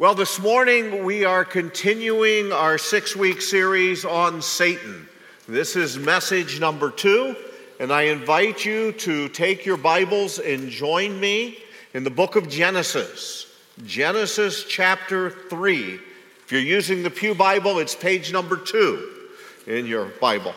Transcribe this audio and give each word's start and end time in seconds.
Well, 0.00 0.14
this 0.14 0.38
morning 0.38 1.02
we 1.02 1.24
are 1.24 1.44
continuing 1.44 2.52
our 2.52 2.78
six 2.78 3.16
week 3.16 3.42
series 3.42 4.04
on 4.04 4.40
Satan. 4.40 5.08
This 5.48 5.74
is 5.74 5.98
message 5.98 6.60
number 6.60 6.92
two, 6.92 7.34
and 7.80 7.92
I 7.92 8.02
invite 8.02 8.64
you 8.64 8.92
to 8.92 9.28
take 9.30 9.66
your 9.66 9.76
Bibles 9.76 10.38
and 10.38 10.70
join 10.70 11.18
me 11.18 11.58
in 11.94 12.04
the 12.04 12.10
book 12.10 12.36
of 12.36 12.48
Genesis, 12.48 13.52
Genesis 13.84 14.62
chapter 14.68 15.30
3. 15.30 15.94
If 16.44 16.52
you're 16.52 16.60
using 16.60 17.02
the 17.02 17.10
Pew 17.10 17.34
Bible, 17.34 17.80
it's 17.80 17.96
page 17.96 18.32
number 18.32 18.56
two 18.56 19.26
in 19.66 19.84
your 19.84 20.04
Bible. 20.20 20.54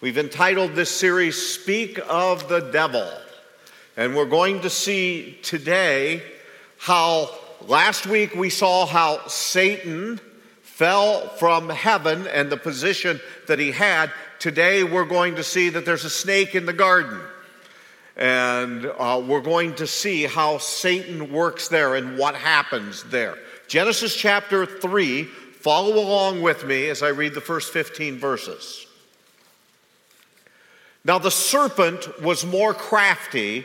We've 0.00 0.18
entitled 0.18 0.74
this 0.74 0.90
series, 0.90 1.40
Speak 1.40 2.00
of 2.08 2.48
the 2.48 2.58
Devil. 2.72 3.08
And 3.98 4.14
we're 4.14 4.26
going 4.26 4.60
to 4.60 4.70
see 4.70 5.36
today 5.42 6.22
how 6.78 7.36
last 7.66 8.06
week 8.06 8.32
we 8.32 8.48
saw 8.48 8.86
how 8.86 9.26
Satan 9.26 10.20
fell 10.62 11.30
from 11.30 11.68
heaven 11.68 12.28
and 12.28 12.48
the 12.48 12.56
position 12.56 13.20
that 13.48 13.58
he 13.58 13.72
had. 13.72 14.12
Today 14.38 14.84
we're 14.84 15.04
going 15.04 15.34
to 15.34 15.42
see 15.42 15.70
that 15.70 15.84
there's 15.84 16.04
a 16.04 16.10
snake 16.10 16.54
in 16.54 16.64
the 16.64 16.72
garden. 16.72 17.20
And 18.16 18.86
uh, 18.86 19.20
we're 19.26 19.40
going 19.40 19.74
to 19.74 19.86
see 19.88 20.26
how 20.26 20.58
Satan 20.58 21.32
works 21.32 21.66
there 21.66 21.96
and 21.96 22.16
what 22.16 22.36
happens 22.36 23.02
there. 23.02 23.36
Genesis 23.66 24.14
chapter 24.14 24.64
3, 24.64 25.24
follow 25.24 25.98
along 25.98 26.42
with 26.42 26.64
me 26.64 26.88
as 26.88 27.02
I 27.02 27.08
read 27.08 27.34
the 27.34 27.40
first 27.40 27.72
15 27.72 28.16
verses. 28.18 28.86
Now 31.04 31.18
the 31.18 31.32
serpent 31.32 32.22
was 32.22 32.46
more 32.46 32.72
crafty 32.72 33.64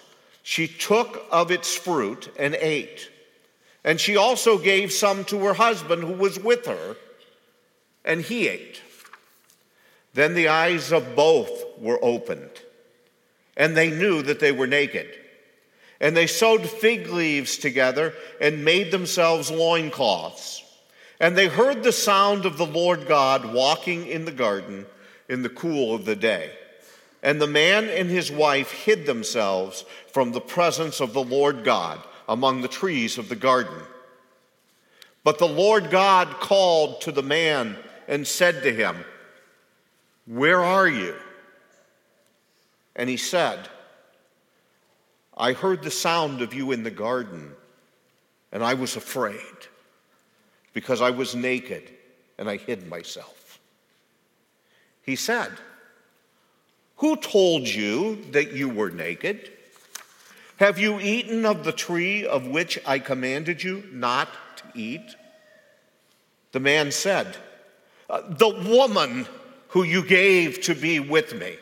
she 0.43 0.67
took 0.67 1.25
of 1.31 1.51
its 1.51 1.75
fruit 1.75 2.31
and 2.37 2.55
ate. 2.55 3.09
And 3.83 3.99
she 3.99 4.15
also 4.15 4.57
gave 4.57 4.91
some 4.91 5.25
to 5.25 5.39
her 5.45 5.53
husband 5.53 6.03
who 6.03 6.13
was 6.13 6.39
with 6.39 6.65
her, 6.65 6.95
and 8.05 8.21
he 8.21 8.47
ate. 8.47 8.81
Then 10.13 10.33
the 10.33 10.49
eyes 10.49 10.91
of 10.91 11.15
both 11.15 11.79
were 11.79 11.99
opened, 12.01 12.51
and 13.55 13.75
they 13.75 13.89
knew 13.89 14.21
that 14.23 14.39
they 14.39 14.51
were 14.51 14.67
naked. 14.67 15.07
And 15.99 16.17
they 16.17 16.27
sewed 16.27 16.67
fig 16.67 17.07
leaves 17.07 17.57
together 17.57 18.13
and 18.39 18.65
made 18.65 18.91
themselves 18.91 19.51
loincloths. 19.51 20.63
And 21.19 21.37
they 21.37 21.47
heard 21.47 21.83
the 21.83 21.91
sound 21.91 22.45
of 22.45 22.57
the 22.57 22.65
Lord 22.65 23.07
God 23.07 23.53
walking 23.53 24.07
in 24.07 24.25
the 24.25 24.31
garden 24.31 24.87
in 25.29 25.43
the 25.43 25.49
cool 25.49 25.93
of 25.93 26.05
the 26.05 26.15
day. 26.15 26.51
And 27.23 27.39
the 27.39 27.47
man 27.47 27.87
and 27.87 28.09
his 28.09 28.31
wife 28.31 28.71
hid 28.71 29.05
themselves 29.05 29.85
from 30.11 30.31
the 30.31 30.41
presence 30.41 30.99
of 30.99 31.13
the 31.13 31.23
Lord 31.23 31.63
God 31.63 31.99
among 32.27 32.61
the 32.61 32.67
trees 32.67 33.17
of 33.17 33.29
the 33.29 33.35
garden. 33.35 33.77
But 35.23 35.37
the 35.37 35.47
Lord 35.47 35.91
God 35.91 36.27
called 36.39 37.01
to 37.01 37.11
the 37.11 37.21
man 37.21 37.77
and 38.07 38.25
said 38.25 38.63
to 38.63 38.73
him, 38.73 38.95
Where 40.25 40.61
are 40.61 40.87
you? 40.87 41.15
And 42.95 43.07
he 43.09 43.17
said, 43.17 43.69
I 45.37 45.53
heard 45.53 45.83
the 45.83 45.91
sound 45.91 46.41
of 46.41 46.53
you 46.53 46.71
in 46.71 46.83
the 46.83 46.91
garden, 46.91 47.53
and 48.51 48.63
I 48.63 48.73
was 48.73 48.95
afraid 48.95 49.39
because 50.73 51.01
I 51.01 51.11
was 51.11 51.35
naked 51.35 51.83
and 52.37 52.49
I 52.49 52.57
hid 52.57 52.87
myself. 52.87 53.59
He 55.03 55.15
said, 55.15 55.51
who 57.01 57.15
told 57.15 57.67
you 57.67 58.23
that 58.29 58.53
you 58.53 58.69
were 58.69 58.91
naked? 58.91 59.51
Have 60.57 60.77
you 60.77 60.99
eaten 60.99 61.47
of 61.47 61.63
the 61.63 61.71
tree 61.71 62.27
of 62.27 62.45
which 62.45 62.77
I 62.85 62.99
commanded 62.99 63.63
you 63.63 63.83
not 63.91 64.29
to 64.57 64.65
eat? 64.75 65.15
The 66.51 66.59
man 66.59 66.91
said, 66.91 67.35
uh, 68.07 68.21
The 68.29 68.49
woman 68.49 69.25
who 69.69 69.81
you 69.81 70.05
gave 70.05 70.61
to 70.61 70.75
be 70.75 70.99
with 70.99 71.33
me, 71.33 71.55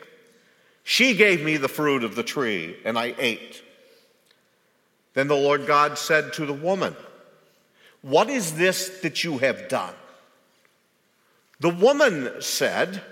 she 0.84 1.14
gave 1.14 1.42
me 1.42 1.56
the 1.56 1.68
fruit 1.68 2.04
of 2.04 2.16
the 2.16 2.22
tree, 2.22 2.76
and 2.84 2.98
I 2.98 3.14
ate. 3.18 3.62
Then 5.14 5.28
the 5.28 5.34
Lord 5.34 5.66
God 5.66 5.96
said 5.96 6.34
to 6.34 6.44
the 6.44 6.52
woman, 6.52 6.94
What 8.02 8.28
is 8.28 8.56
this 8.56 9.00
that 9.00 9.24
you 9.24 9.38
have 9.38 9.70
done? 9.70 9.94
The 11.60 11.70
woman 11.70 12.42
said, 12.42 13.02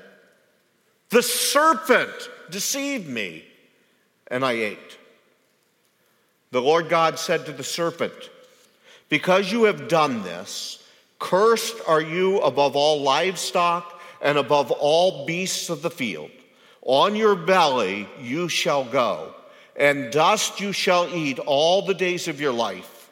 the 1.10 1.22
serpent 1.22 2.30
deceived 2.50 3.08
me, 3.08 3.44
and 4.28 4.44
I 4.44 4.52
ate. 4.52 4.98
The 6.50 6.62
Lord 6.62 6.88
God 6.88 7.18
said 7.18 7.46
to 7.46 7.52
the 7.52 7.64
serpent, 7.64 8.12
Because 9.08 9.50
you 9.50 9.64
have 9.64 9.88
done 9.88 10.22
this, 10.22 10.82
cursed 11.18 11.76
are 11.86 12.00
you 12.00 12.40
above 12.40 12.76
all 12.76 13.02
livestock 13.02 14.00
and 14.20 14.38
above 14.38 14.70
all 14.70 15.26
beasts 15.26 15.70
of 15.70 15.82
the 15.82 15.90
field. 15.90 16.30
On 16.82 17.14
your 17.14 17.36
belly 17.36 18.08
you 18.20 18.48
shall 18.48 18.84
go, 18.84 19.34
and 19.76 20.10
dust 20.10 20.60
you 20.60 20.72
shall 20.72 21.14
eat 21.14 21.38
all 21.38 21.82
the 21.82 21.94
days 21.94 22.28
of 22.28 22.40
your 22.40 22.52
life. 22.52 23.10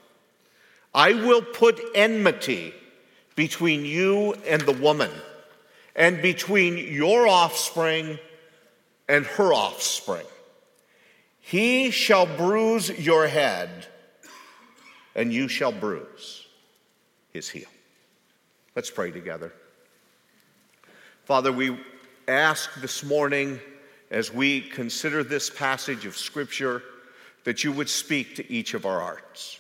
I 0.95 1.13
will 1.13 1.43
put 1.43 1.81
enmity 1.95 2.73
between 3.35 3.85
you 3.85 4.35
and 4.47 4.63
the 4.63 4.73
woman 4.73 5.11
and 5.97 6.21
between 6.23 6.77
your 6.77 7.27
offspring 7.27 8.19
and 9.09 9.25
her 9.25 9.53
offspring. 9.53 10.27
He 11.41 11.91
shall 11.91 12.27
bruise 12.27 12.91
your 12.91 13.27
head, 13.27 13.87
and 15.15 15.33
you 15.33 15.49
shall 15.49 15.73
bruise 15.73 16.47
his 17.33 17.49
heel. 17.49 17.69
Let's 18.75 18.91
pray 18.91 19.11
together. 19.11 19.53
Father, 21.25 21.51
we 21.51 21.79
ask 22.29 22.75
this 22.81 23.03
morning 23.03 23.59
as 24.11 24.33
we 24.33 24.61
consider 24.61 25.25
this 25.25 25.49
passage 25.49 26.05
of 26.05 26.17
Scripture 26.17 26.83
that 27.45 27.65
you 27.65 27.73
would 27.73 27.89
speak 27.89 28.37
to 28.37 28.53
each 28.53 28.75
of 28.75 28.85
our 28.85 29.01
hearts. 29.01 29.59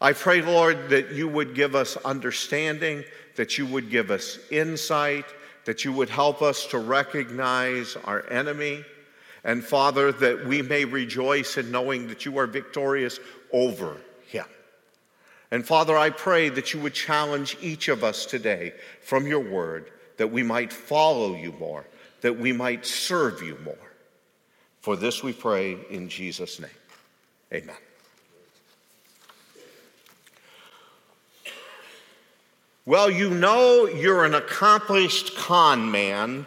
I 0.00 0.12
pray, 0.12 0.42
Lord, 0.42 0.90
that 0.90 1.12
you 1.12 1.28
would 1.28 1.54
give 1.54 1.74
us 1.74 1.96
understanding, 1.98 3.04
that 3.36 3.58
you 3.58 3.66
would 3.66 3.90
give 3.90 4.10
us 4.10 4.38
insight, 4.50 5.24
that 5.68 5.84
you 5.84 5.92
would 5.92 6.08
help 6.08 6.40
us 6.40 6.66
to 6.68 6.78
recognize 6.78 7.94
our 8.06 8.26
enemy, 8.30 8.82
and 9.44 9.62
Father, 9.62 10.12
that 10.12 10.46
we 10.46 10.62
may 10.62 10.86
rejoice 10.86 11.58
in 11.58 11.70
knowing 11.70 12.08
that 12.08 12.24
you 12.24 12.38
are 12.38 12.46
victorious 12.46 13.20
over 13.52 13.98
him. 14.28 14.46
And 15.50 15.66
Father, 15.66 15.94
I 15.94 16.08
pray 16.08 16.48
that 16.48 16.72
you 16.72 16.80
would 16.80 16.94
challenge 16.94 17.58
each 17.60 17.88
of 17.88 18.02
us 18.02 18.24
today 18.24 18.72
from 19.02 19.26
your 19.26 19.40
word, 19.40 19.90
that 20.16 20.32
we 20.32 20.42
might 20.42 20.72
follow 20.72 21.34
you 21.34 21.52
more, 21.52 21.84
that 22.22 22.38
we 22.38 22.50
might 22.50 22.86
serve 22.86 23.42
you 23.42 23.58
more. 23.62 23.92
For 24.80 24.96
this 24.96 25.22
we 25.22 25.34
pray 25.34 25.76
in 25.90 26.08
Jesus' 26.08 26.58
name. 26.58 26.70
Amen. 27.52 27.76
Well, 32.88 33.10
you 33.10 33.28
know 33.28 33.84
you're 33.84 34.24
an 34.24 34.34
accomplished 34.34 35.36
con 35.36 35.90
man 35.90 36.46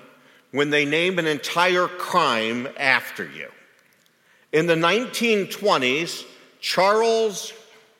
when 0.50 0.72
they 0.72 0.86
name 0.86 1.20
an 1.20 1.28
entire 1.28 1.88
crime 1.88 2.68
after 2.80 3.30
you. 3.30 3.48
In 4.52 4.66
the 4.66 4.74
1920s, 4.74 6.26
Charles 6.60 7.54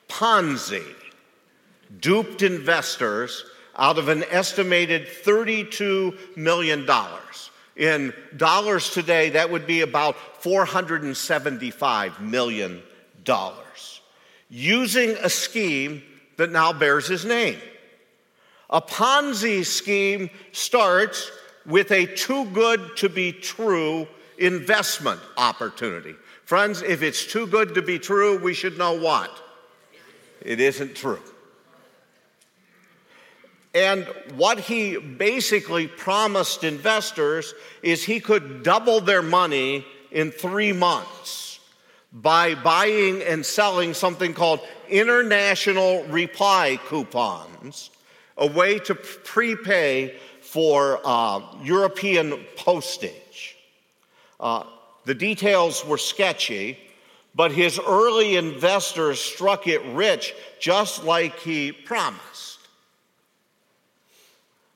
Ponzi 0.08 0.82
duped 2.00 2.42
investors 2.42 3.44
out 3.76 3.96
of 3.96 4.08
an 4.08 4.24
estimated 4.24 5.06
$32 5.06 6.36
million. 6.36 6.84
In 7.76 8.12
dollars 8.36 8.90
today, 8.90 9.30
that 9.30 9.52
would 9.52 9.68
be 9.68 9.82
about 9.82 10.16
$475 10.42 12.18
million, 12.18 12.82
using 14.48 15.10
a 15.10 15.28
scheme 15.30 16.02
that 16.38 16.50
now 16.50 16.72
bears 16.72 17.06
his 17.06 17.24
name. 17.24 17.60
A 18.72 18.80
Ponzi 18.80 19.64
scheme 19.64 20.30
starts 20.52 21.30
with 21.66 21.92
a 21.92 22.06
too 22.06 22.46
good 22.46 22.96
to 22.96 23.08
be 23.08 23.30
true 23.30 24.08
investment 24.38 25.20
opportunity. 25.36 26.14
Friends, 26.44 26.82
if 26.82 27.02
it's 27.02 27.24
too 27.26 27.46
good 27.46 27.74
to 27.74 27.82
be 27.82 27.98
true, 27.98 28.38
we 28.38 28.54
should 28.54 28.78
know 28.78 28.98
what? 28.98 29.30
It 30.40 30.58
isn't 30.58 30.96
true. 30.96 31.20
And 33.74 34.06
what 34.34 34.58
he 34.58 34.96
basically 34.98 35.86
promised 35.86 36.64
investors 36.64 37.54
is 37.82 38.02
he 38.02 38.20
could 38.20 38.62
double 38.62 39.00
their 39.00 39.22
money 39.22 39.86
in 40.10 40.30
three 40.30 40.72
months 40.72 41.60
by 42.12 42.54
buying 42.54 43.22
and 43.22 43.44
selling 43.46 43.94
something 43.94 44.34
called 44.34 44.60
international 44.90 46.04
reply 46.04 46.78
coupons, 46.86 47.90
a 48.36 48.46
way 48.46 48.78
to 48.80 48.94
prepay 48.94 50.18
for 50.40 51.00
uh, 51.04 51.40
European 51.62 52.44
postage. 52.56 53.56
Uh, 54.38 54.64
the 55.04 55.14
details 55.14 55.84
were 55.86 55.98
sketchy, 55.98 56.78
but 57.34 57.52
his 57.52 57.78
early 57.78 58.36
investors 58.36 59.20
struck 59.20 59.66
it 59.66 59.82
rich 59.94 60.34
just 60.60 61.04
like 61.04 61.38
he 61.40 61.72
promised. 61.72 62.58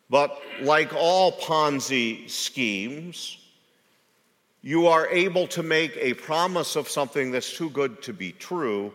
But 0.09 0.41
like 0.63 0.95
all 0.95 1.33
Ponzi 1.33 2.31
schemes, 2.31 3.39
you 4.63 4.87
are 4.87 5.09
able 5.09 5.47
to 5.49 5.63
make 5.63 5.97
a 5.97 6.15
promise 6.15 6.77
of 6.77 6.89
something 6.89 7.31
that's 7.31 7.57
too 7.57 7.71
good 7.71 8.03
to 8.03 8.13
be 8.13 8.33
true 8.33 8.93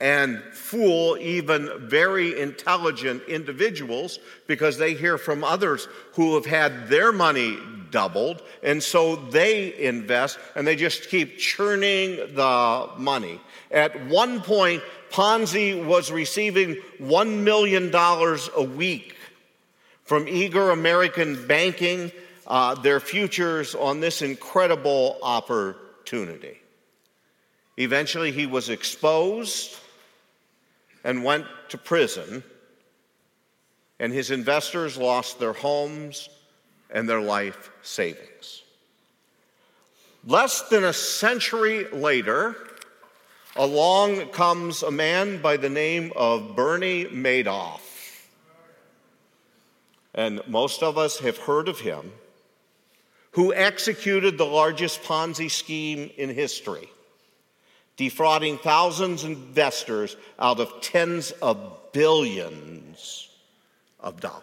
and 0.00 0.40
fool 0.52 1.16
even 1.18 1.88
very 1.88 2.40
intelligent 2.40 3.22
individuals 3.24 4.18
because 4.46 4.78
they 4.78 4.94
hear 4.94 5.18
from 5.18 5.42
others 5.42 5.88
who 6.12 6.34
have 6.34 6.46
had 6.46 6.88
their 6.88 7.10
money 7.10 7.58
doubled 7.90 8.42
and 8.62 8.82
so 8.82 9.16
they 9.16 9.74
invest 9.78 10.38
and 10.54 10.66
they 10.66 10.76
just 10.76 11.08
keep 11.08 11.38
churning 11.38 12.16
the 12.34 12.90
money. 12.96 13.40
At 13.70 14.06
one 14.06 14.40
point, 14.40 14.82
Ponzi 15.10 15.84
was 15.84 16.12
receiving 16.12 16.76
$1 17.00 17.42
million 17.42 17.92
a 17.94 18.62
week 18.62 19.16
from 20.04 20.28
eager 20.28 20.70
American 20.70 21.46
banking 21.46 22.12
uh, 22.46 22.74
their 22.76 23.00
futures 23.00 23.74
on 23.74 24.00
this 24.00 24.22
incredible 24.22 25.18
opportunity. 25.22 26.58
Eventually, 27.76 28.32
he 28.32 28.46
was 28.46 28.70
exposed 28.70 29.76
and 31.08 31.24
went 31.24 31.46
to 31.70 31.78
prison, 31.78 32.44
and 33.98 34.12
his 34.12 34.30
investors 34.30 34.98
lost 34.98 35.40
their 35.40 35.54
homes 35.54 36.28
and 36.90 37.08
their 37.08 37.22
life 37.22 37.70
savings. 37.80 38.62
Less 40.26 40.68
than 40.68 40.84
a 40.84 40.92
century 40.92 41.86
later, 41.90 42.54
along 43.56 44.28
comes 44.28 44.82
a 44.82 44.90
man 44.90 45.40
by 45.40 45.56
the 45.56 45.70
name 45.70 46.12
of 46.14 46.54
Bernie 46.54 47.06
Madoff 47.06 47.80
and 50.14 50.42
most 50.48 50.82
of 50.82 50.98
us 50.98 51.20
have 51.20 51.38
heard 51.38 51.68
of 51.68 51.78
him, 51.78 52.12
who 53.32 53.54
executed 53.54 54.36
the 54.36 54.44
largest 54.44 55.02
Ponzi 55.04 55.48
scheme 55.48 56.10
in 56.16 56.28
history, 56.28 56.90
defrauding 57.98 58.56
thousands 58.56 59.24
of 59.24 59.30
investors 59.30 60.16
out 60.38 60.60
of 60.60 60.80
tens 60.80 61.32
of 61.42 61.92
billions 61.92 63.28
of 64.00 64.20
dollars. 64.20 64.42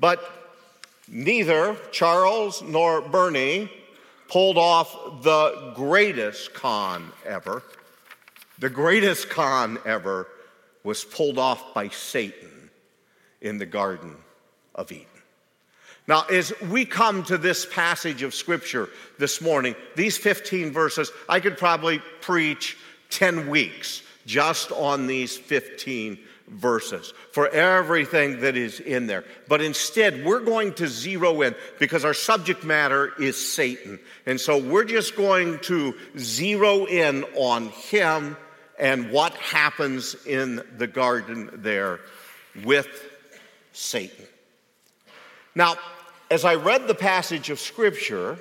But 0.00 0.24
neither 1.08 1.76
Charles 1.90 2.62
nor 2.62 3.02
Bernie 3.02 3.70
pulled 4.28 4.56
off 4.56 5.22
the 5.22 5.72
greatest 5.74 6.54
con 6.54 7.12
ever. 7.26 7.62
The 8.60 8.70
greatest 8.70 9.28
con 9.28 9.78
ever 9.84 10.28
was 10.84 11.04
pulled 11.04 11.38
off 11.38 11.74
by 11.74 11.88
Satan 11.88 12.70
in 13.40 13.58
the 13.58 13.66
Garden 13.66 14.16
of 14.74 14.92
Eden. 14.92 15.13
Now, 16.06 16.22
as 16.24 16.52
we 16.60 16.84
come 16.84 17.22
to 17.24 17.38
this 17.38 17.64
passage 17.64 18.22
of 18.22 18.34
Scripture 18.34 18.90
this 19.18 19.40
morning, 19.40 19.74
these 19.96 20.18
15 20.18 20.70
verses, 20.70 21.10
I 21.28 21.40
could 21.40 21.56
probably 21.56 22.00
preach 22.20 22.76
10 23.10 23.48
weeks 23.48 24.02
just 24.26 24.70
on 24.72 25.06
these 25.06 25.36
15 25.36 26.18
verses 26.46 27.14
for 27.32 27.48
everything 27.48 28.40
that 28.40 28.54
is 28.54 28.80
in 28.80 29.06
there. 29.06 29.24
But 29.48 29.62
instead, 29.62 30.26
we're 30.26 30.40
going 30.40 30.74
to 30.74 30.88
zero 30.88 31.40
in 31.40 31.54
because 31.78 32.04
our 32.04 32.12
subject 32.12 32.64
matter 32.64 33.12
is 33.18 33.36
Satan. 33.36 33.98
And 34.26 34.38
so 34.38 34.58
we're 34.58 34.84
just 34.84 35.16
going 35.16 35.58
to 35.60 35.94
zero 36.18 36.84
in 36.84 37.24
on 37.34 37.68
him 37.68 38.36
and 38.78 39.10
what 39.10 39.32
happens 39.34 40.16
in 40.26 40.62
the 40.76 40.86
garden 40.86 41.48
there 41.62 42.00
with 42.62 42.88
Satan. 43.72 44.26
Now, 45.54 45.76
as 46.30 46.44
I 46.44 46.54
read 46.54 46.88
the 46.88 46.94
passage 46.94 47.50
of 47.50 47.60
Scripture, 47.60 48.38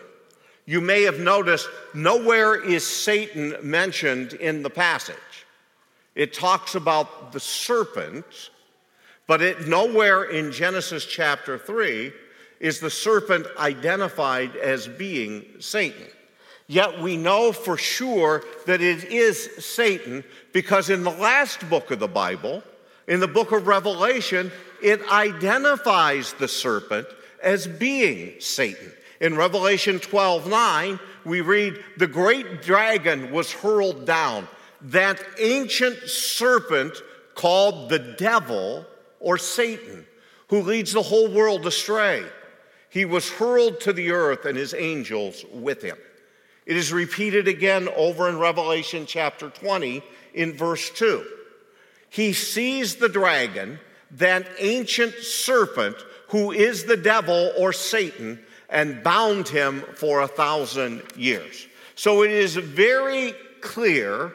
you 0.65 0.81
may 0.81 1.03
have 1.03 1.19
noticed 1.19 1.67
nowhere 1.93 2.55
is 2.55 2.87
Satan 2.87 3.55
mentioned 3.61 4.33
in 4.33 4.63
the 4.63 4.69
passage. 4.69 5.15
It 6.15 6.33
talks 6.33 6.75
about 6.75 7.31
the 7.31 7.39
serpent, 7.39 8.25
but 9.27 9.41
it 9.41 9.67
nowhere 9.67 10.23
in 10.23 10.51
Genesis 10.51 11.05
chapter 11.05 11.57
3 11.57 12.11
is 12.59 12.79
the 12.79 12.89
serpent 12.89 13.45
identified 13.57 14.55
as 14.55 14.87
being 14.87 15.43
Satan. 15.59 16.07
Yet 16.67 17.01
we 17.01 17.17
know 17.17 17.51
for 17.51 17.77
sure 17.77 18.43
that 18.65 18.79
it 18.79 19.03
is 19.05 19.49
Satan 19.63 20.23
because 20.53 20.89
in 20.89 21.03
the 21.03 21.11
last 21.11 21.69
book 21.69 21.91
of 21.91 21.99
the 21.99 22.07
Bible, 22.07 22.63
in 23.07 23.19
the 23.19 23.27
book 23.27 23.51
of 23.51 23.67
Revelation, 23.67 24.51
it 24.81 25.01
identifies 25.09 26.33
the 26.33 26.47
serpent 26.47 27.07
as 27.41 27.67
being 27.67 28.39
Satan. 28.39 28.91
In 29.19 29.35
Revelation 29.35 29.99
12 29.99 30.47
9, 30.47 30.99
we 31.25 31.41
read, 31.41 31.83
The 31.97 32.07
great 32.07 32.61
dragon 32.61 33.31
was 33.31 33.51
hurled 33.51 34.05
down, 34.05 34.47
that 34.81 35.21
ancient 35.39 35.97
serpent 36.09 37.01
called 37.35 37.89
the 37.89 37.99
devil 37.99 38.85
or 39.19 39.37
Satan, 39.37 40.05
who 40.49 40.61
leads 40.61 40.93
the 40.93 41.01
whole 41.01 41.31
world 41.31 41.65
astray. 41.65 42.23
He 42.89 43.05
was 43.05 43.29
hurled 43.29 43.79
to 43.81 43.93
the 43.93 44.11
earth 44.11 44.45
and 44.45 44.57
his 44.57 44.73
angels 44.73 45.43
with 45.51 45.81
him. 45.81 45.97
It 46.65 46.77
is 46.77 46.93
repeated 46.93 47.47
again 47.47 47.89
over 47.95 48.29
in 48.29 48.37
Revelation 48.37 49.05
chapter 49.05 49.49
20 49.49 50.03
in 50.33 50.53
verse 50.53 50.89
2. 50.91 51.25
He 52.13 52.33
sees 52.33 52.97
the 52.97 53.09
dragon 53.09 53.79
that 54.11 54.47
ancient 54.59 55.15
serpent 55.15 55.95
who 56.27 56.51
is 56.51 56.83
the 56.83 56.95
devil 56.95 57.51
or 57.57 57.73
Satan 57.73 58.39
and 58.69 59.01
bound 59.01 59.47
him 59.47 59.81
for 59.95 60.21
a 60.21 60.27
thousand 60.27 61.01
years. 61.15 61.65
So 61.95 62.21
it 62.21 62.29
is 62.29 62.55
very 62.55 63.33
clear 63.61 64.31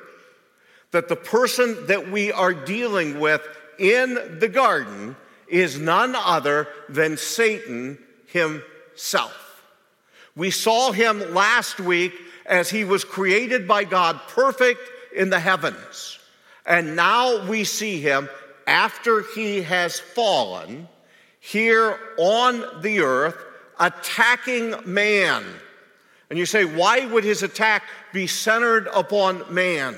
that 0.90 1.08
the 1.08 1.14
person 1.14 1.86
that 1.86 2.10
we 2.10 2.32
are 2.32 2.52
dealing 2.52 3.20
with 3.20 3.42
in 3.78 4.38
the 4.40 4.48
garden 4.48 5.14
is 5.46 5.78
none 5.78 6.16
other 6.16 6.66
than 6.88 7.16
Satan 7.16 7.96
himself. 8.26 9.62
We 10.34 10.50
saw 10.50 10.90
him 10.90 11.32
last 11.32 11.78
week 11.78 12.12
as 12.44 12.70
he 12.70 12.82
was 12.82 13.04
created 13.04 13.68
by 13.68 13.84
God 13.84 14.18
perfect 14.26 14.80
in 15.14 15.30
the 15.30 15.38
heavens. 15.38 16.17
And 16.68 16.94
now 16.94 17.46
we 17.48 17.64
see 17.64 17.98
him 17.98 18.28
after 18.66 19.22
he 19.34 19.62
has 19.62 19.98
fallen 19.98 20.86
here 21.40 21.98
on 22.18 22.82
the 22.82 23.00
earth 23.00 23.42
attacking 23.80 24.74
man. 24.84 25.44
And 26.28 26.38
you 26.38 26.44
say, 26.44 26.66
why 26.66 27.06
would 27.06 27.24
his 27.24 27.42
attack 27.42 27.84
be 28.12 28.26
centered 28.26 28.86
upon 28.94 29.52
man? 29.52 29.96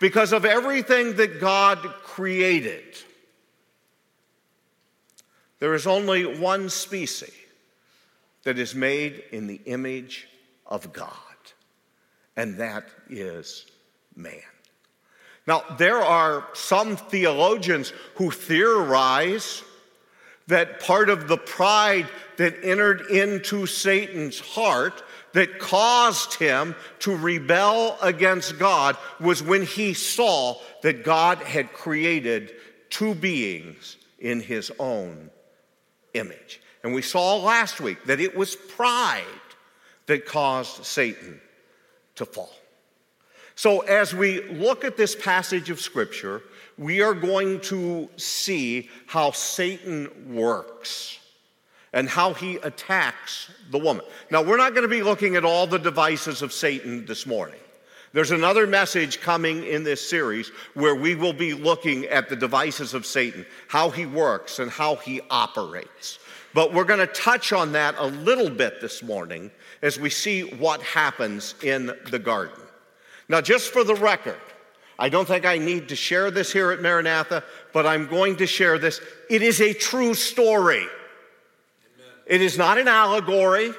Because 0.00 0.32
of 0.32 0.44
everything 0.44 1.14
that 1.14 1.40
God 1.40 1.78
created. 2.02 2.82
There 5.60 5.74
is 5.74 5.86
only 5.86 6.24
one 6.24 6.70
species 6.70 7.30
that 8.42 8.58
is 8.58 8.74
made 8.74 9.22
in 9.30 9.46
the 9.46 9.60
image 9.64 10.26
of 10.66 10.92
God, 10.92 11.12
and 12.36 12.58
that 12.58 12.88
is 13.08 13.64
man. 14.16 14.42
Now, 15.46 15.62
there 15.78 16.02
are 16.02 16.46
some 16.54 16.96
theologians 16.96 17.92
who 18.16 18.30
theorize 18.30 19.62
that 20.46 20.80
part 20.80 21.08
of 21.08 21.28
the 21.28 21.36
pride 21.36 22.06
that 22.36 22.64
entered 22.64 23.02
into 23.10 23.66
Satan's 23.66 24.40
heart 24.40 25.02
that 25.32 25.58
caused 25.58 26.34
him 26.34 26.74
to 27.00 27.16
rebel 27.16 27.98
against 28.00 28.58
God 28.58 28.96
was 29.20 29.42
when 29.42 29.64
he 29.64 29.92
saw 29.92 30.56
that 30.82 31.04
God 31.04 31.38
had 31.38 31.72
created 31.72 32.52
two 32.88 33.14
beings 33.14 33.96
in 34.18 34.40
his 34.40 34.70
own 34.78 35.30
image. 36.14 36.60
And 36.82 36.94
we 36.94 37.02
saw 37.02 37.36
last 37.36 37.80
week 37.80 38.04
that 38.04 38.20
it 38.20 38.36
was 38.36 38.54
pride 38.54 39.24
that 40.06 40.26
caused 40.26 40.84
Satan 40.84 41.40
to 42.16 42.26
fall. 42.26 42.52
So, 43.56 43.80
as 43.80 44.14
we 44.14 44.42
look 44.42 44.84
at 44.84 44.96
this 44.96 45.14
passage 45.14 45.70
of 45.70 45.80
Scripture, 45.80 46.42
we 46.76 47.02
are 47.02 47.14
going 47.14 47.60
to 47.60 48.08
see 48.16 48.88
how 49.06 49.30
Satan 49.30 50.34
works 50.34 51.18
and 51.92 52.08
how 52.08 52.34
he 52.34 52.56
attacks 52.56 53.50
the 53.70 53.78
woman. 53.78 54.04
Now, 54.30 54.42
we're 54.42 54.56
not 54.56 54.74
going 54.74 54.82
to 54.82 54.88
be 54.88 55.04
looking 55.04 55.36
at 55.36 55.44
all 55.44 55.68
the 55.68 55.78
devices 55.78 56.42
of 56.42 56.52
Satan 56.52 57.06
this 57.06 57.26
morning. 57.26 57.60
There's 58.12 58.32
another 58.32 58.66
message 58.66 59.20
coming 59.20 59.64
in 59.64 59.84
this 59.84 60.08
series 60.08 60.48
where 60.74 60.94
we 60.94 61.14
will 61.14 61.32
be 61.32 61.52
looking 61.52 62.06
at 62.06 62.28
the 62.28 62.36
devices 62.36 62.94
of 62.94 63.06
Satan, 63.06 63.46
how 63.68 63.90
he 63.90 64.06
works 64.06 64.58
and 64.58 64.70
how 64.70 64.96
he 64.96 65.20
operates. 65.30 66.18
But 66.54 66.72
we're 66.72 66.84
going 66.84 67.00
to 67.00 67.08
touch 67.08 67.52
on 67.52 67.72
that 67.72 67.96
a 67.98 68.06
little 68.06 68.50
bit 68.50 68.80
this 68.80 69.02
morning 69.02 69.50
as 69.82 69.98
we 69.98 70.10
see 70.10 70.42
what 70.42 70.80
happens 70.82 71.54
in 71.62 71.92
the 72.10 72.18
garden. 72.20 72.63
Now, 73.28 73.40
just 73.40 73.72
for 73.72 73.84
the 73.84 73.94
record, 73.94 74.40
I 74.98 75.08
don't 75.08 75.26
think 75.26 75.44
I 75.44 75.58
need 75.58 75.88
to 75.88 75.96
share 75.96 76.30
this 76.30 76.52
here 76.52 76.70
at 76.70 76.80
Maranatha, 76.80 77.42
but 77.72 77.86
I'm 77.86 78.06
going 78.06 78.36
to 78.36 78.46
share 78.46 78.78
this. 78.78 79.00
It 79.28 79.42
is 79.42 79.60
a 79.60 79.72
true 79.72 80.14
story. 80.14 80.76
Amen. 80.76 82.12
It 82.26 82.40
is 82.40 82.56
not 82.56 82.78
an 82.78 82.88
allegory. 82.88 83.72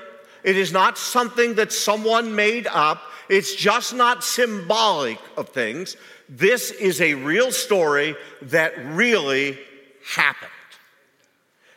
It 0.44 0.58
is 0.58 0.72
not 0.72 0.98
something 0.98 1.56
that 1.56 1.72
someone 1.72 2.36
made 2.36 2.68
up. 2.68 3.02
It's 3.30 3.56
just 3.56 3.94
not 3.94 4.24
symbolic 4.24 5.20
of 5.38 5.50
things. 5.50 5.96
This 6.28 6.72
is 6.72 7.02
a 7.02 7.14
real 7.14 7.52
story 7.52 8.16
that 8.44 8.74
really 8.86 9.58
happened. 10.06 10.52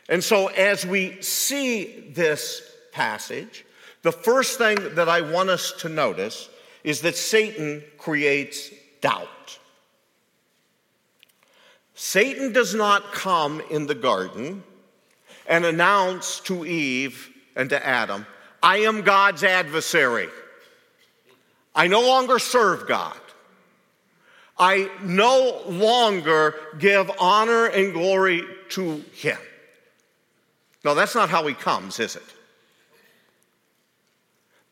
And 0.07 0.23
so, 0.23 0.47
as 0.47 0.85
we 0.85 1.21
see 1.21 2.11
this 2.13 2.61
passage, 2.91 3.63
the 4.01 4.11
first 4.11 4.57
thing 4.57 4.95
that 4.95 5.07
I 5.07 5.21
want 5.21 5.49
us 5.49 5.71
to 5.79 5.89
notice 5.89 6.49
is 6.83 7.01
that 7.01 7.15
Satan 7.15 7.83
creates 7.97 8.71
doubt. 9.01 9.59
Satan 11.95 12.53
does 12.53 12.73
not 12.73 13.11
come 13.11 13.61
in 13.69 13.87
the 13.87 13.95
garden 13.95 14.63
and 15.47 15.65
announce 15.65 16.39
to 16.41 16.65
Eve 16.65 17.29
and 17.55 17.69
to 17.71 17.85
Adam, 17.85 18.25
I 18.63 18.77
am 18.77 19.01
God's 19.01 19.43
adversary. 19.43 20.29
I 21.75 21.87
no 21.87 22.01
longer 22.01 22.39
serve 22.39 22.87
God. 22.87 23.19
I 24.57 24.89
no 25.01 25.61
longer 25.67 26.55
give 26.77 27.09
honor 27.19 27.65
and 27.65 27.93
glory 27.93 28.43
to 28.69 29.03
Him. 29.13 29.37
No, 30.83 30.93
that's 30.95 31.15
not 31.15 31.29
how 31.29 31.47
He 31.47 31.53
comes, 31.53 31.99
is 31.99 32.15
it? 32.15 32.23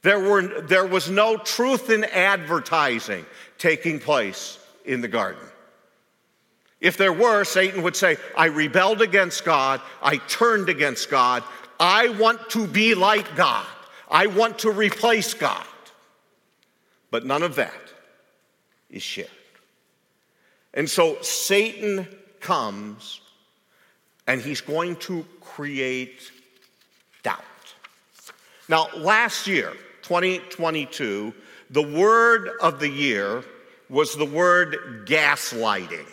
There, 0.07 0.21
were, 0.21 0.61
there 0.61 0.85
was 0.85 1.09
no 1.09 1.35
truth 1.35 1.89
in 1.89 2.05
advertising 2.05 3.25
taking 3.57 3.99
place 3.99 4.57
in 4.85 5.01
the 5.01 5.09
garden. 5.09 5.43
If 6.79 6.95
there 6.95 7.11
were, 7.11 7.43
Satan 7.43 7.81
would 7.83 7.97
say, 7.97 8.15
I 8.37 8.45
rebelled 8.45 9.01
against 9.01 9.43
God, 9.43 9.81
I 10.01 10.15
turned 10.29 10.69
against 10.69 11.09
God, 11.09 11.43
I 11.77 12.07
want 12.07 12.49
to 12.51 12.65
be 12.65 12.95
like 12.95 13.35
God, 13.35 13.65
I 14.09 14.27
want 14.27 14.59
to 14.59 14.71
replace 14.71 15.33
God. 15.33 15.67
But 17.11 17.25
none 17.25 17.43
of 17.43 17.55
that 17.55 17.73
is 18.89 19.03
shared. 19.03 19.27
And 20.73 20.89
so 20.89 21.21
Satan 21.21 22.07
comes 22.39 23.19
and 24.25 24.39
he's 24.39 24.61
going 24.61 24.95
to 25.07 25.25
create 25.41 26.31
doubt. 27.23 27.43
Now, 28.69 28.87
last 28.95 29.47
year, 29.47 29.73
2022, 30.07 31.33
the 31.69 31.81
word 31.81 32.49
of 32.61 32.79
the 32.79 32.87
year 32.87 33.43
was 33.89 34.15
the 34.15 34.25
word 34.25 35.05
gaslighting. 35.05 36.05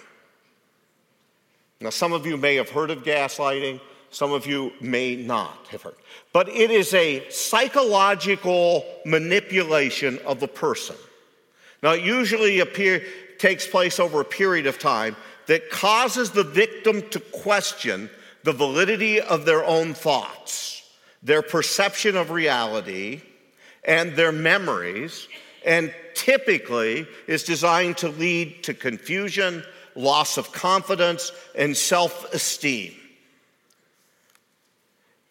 Now, 1.81 1.91
some 1.91 2.13
of 2.13 2.27
you 2.27 2.37
may 2.37 2.57
have 2.57 2.71
heard 2.71 2.91
of 2.91 3.05
gaslighting, 3.05 3.81
some 4.11 4.33
of 4.33 4.47
you 4.47 4.73
may 4.81 5.15
not 5.15 5.69
have 5.69 5.83
heard. 5.83 5.95
But 6.33 6.49
it 6.49 6.73
is 6.73 6.93
a 6.93 7.29
psychological 7.31 8.85
manipulation 9.07 10.19
of 10.27 10.41
the 10.41 10.49
person. 10.49 10.97
Now, 11.81 11.93
it 11.93 12.03
usually 12.03 12.59
appear, 12.59 13.05
takes 13.39 13.65
place 13.65 14.01
over 14.01 14.21
a 14.21 14.25
period 14.25 14.67
of 14.67 14.81
time 14.81 15.15
that 15.47 15.71
causes 15.71 16.33
the 16.33 16.43
victim 16.43 17.09
to 17.11 17.21
question 17.21 18.11
the 18.43 18.53
validity 18.53 19.21
of 19.21 19.45
their 19.45 19.65
own 19.65 19.95
thoughts, 19.95 20.83
their 21.23 21.43
perception 21.43 22.17
of 22.17 22.31
reality, 22.31 23.23
and 23.85 24.14
their 24.17 24.33
memories, 24.33 25.29
and 25.64 25.95
typically 26.14 27.07
is 27.26 27.43
designed 27.45 27.99
to 27.99 28.09
lead 28.09 28.62
to 28.64 28.75
confusion, 28.75 29.64
loss 29.95 30.38
of 30.38 30.53
confidence, 30.53 31.33
and 31.55 31.76
self 31.76 32.33
esteem. 32.33 32.95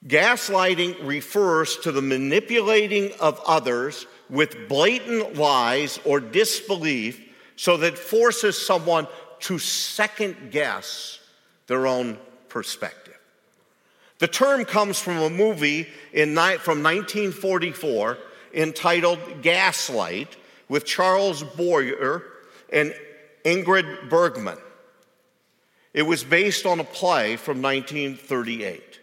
Gaslighting 0.08 1.08
refers 1.08 1.78
to 1.78 1.92
the 1.92 2.02
manipulating 2.02 3.14
of 3.20 3.40
others 3.46 4.06
with 4.30 4.68
blatant 4.68 5.36
lies 5.36 6.00
or 6.04 6.20
disbelief 6.20 7.22
so 7.56 7.78
that 7.78 7.98
forces 7.98 8.58
someone 8.64 9.08
to 9.40 9.60
second 9.60 10.52
guess 10.52 11.20
their 11.68 11.88
own 11.88 12.18
perspective. 12.50 13.18
The 14.20 14.28
term 14.28 14.66
comes 14.66 15.00
from 15.00 15.18
a 15.18 15.30
movie 15.30 15.88
in, 16.12 16.36
from 16.36 16.84
1944 16.84 18.18
entitled 18.54 19.42
Gaslight 19.42 20.36
with 20.70 20.86
Charles 20.86 21.44
Boyer 21.44 22.24
and 22.72 22.96
Ingrid 23.44 24.10
Bergman. 24.10 24.58
It 25.94 26.04
was 26.04 26.24
based 26.24 26.66
on 26.66 26.80
a 26.80 26.84
play 26.84 27.36
from 27.36 27.62
1938. 27.62 29.00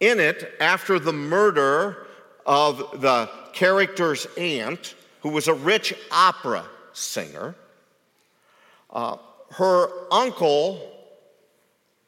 In 0.00 0.20
it, 0.20 0.54
after 0.60 0.98
the 0.98 1.12
murder 1.12 2.06
of 2.46 3.00
the 3.00 3.28
character's 3.52 4.26
aunt, 4.36 4.94
who 5.20 5.30
was 5.30 5.48
a 5.48 5.54
rich 5.54 5.92
opera 6.10 6.64
singer, 6.92 7.54
uh, 8.90 9.16
her 9.50 9.88
uncle, 10.10 10.80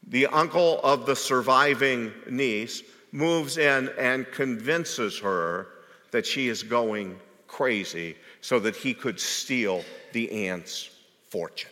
the 0.07 0.27
uncle 0.27 0.81
of 0.83 1.05
the 1.05 1.17
surviving 1.17 2.13
niece, 2.29 2.83
moves 3.13 3.59
in 3.59 3.91
and 3.99 4.31
convinces 4.31 5.19
her 5.19 5.67
that 6.11 6.27
she 6.27 6.49
is 6.49 6.63
going 6.63 7.19
crazy 7.47 8.17
so 8.41 8.59
that 8.61 8.77
he 8.77 8.95
could 8.95 9.19
steal 9.19 9.85
the 10.13 10.49
aunt's 10.49 10.91
fortune. 11.29 11.71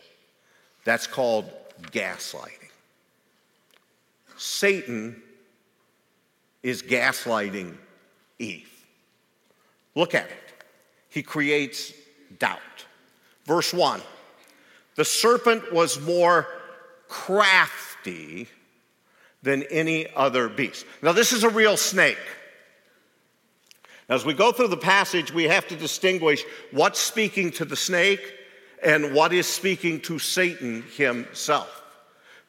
That's 0.83 1.07
called 1.07 1.49
gaslighting. 1.81 2.69
Satan 4.37 5.21
is 6.63 6.81
gaslighting 6.81 7.75
Eve. 8.39 8.69
Look 9.95 10.15
at 10.15 10.25
it. 10.25 10.63
He 11.09 11.23
creates 11.23 11.93
doubt. 12.37 12.59
Verse 13.45 13.73
1 13.73 14.01
The 14.95 15.05
serpent 15.05 15.73
was 15.73 15.99
more 15.99 16.47
crafty 17.07 18.47
than 19.41 19.63
any 19.63 20.07
other 20.15 20.49
beast. 20.49 20.85
Now, 21.01 21.11
this 21.11 21.31
is 21.31 21.43
a 21.43 21.49
real 21.49 21.77
snake. 21.77 22.17
As 24.09 24.25
we 24.25 24.33
go 24.33 24.51
through 24.51 24.69
the 24.69 24.77
passage, 24.77 25.31
we 25.31 25.43
have 25.43 25.67
to 25.67 25.75
distinguish 25.75 26.43
what's 26.71 26.99
speaking 26.99 27.51
to 27.51 27.65
the 27.65 27.75
snake 27.75 28.33
and 28.83 29.13
what 29.13 29.31
is 29.31 29.45
speaking 29.45 30.01
to 30.01 30.17
Satan 30.17 30.83
himself. 30.95 31.83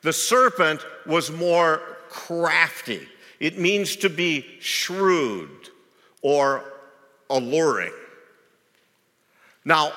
The 0.02 0.12
serpent 0.12 0.81
was 1.07 1.31
more 1.31 1.83
crafty. 2.09 3.07
It 3.40 3.59
means 3.59 3.97
to 3.97 4.09
be 4.09 4.47
shrewd 4.61 5.69
or 6.23 6.64
alluring. 7.29 7.93
Now, 9.64 9.93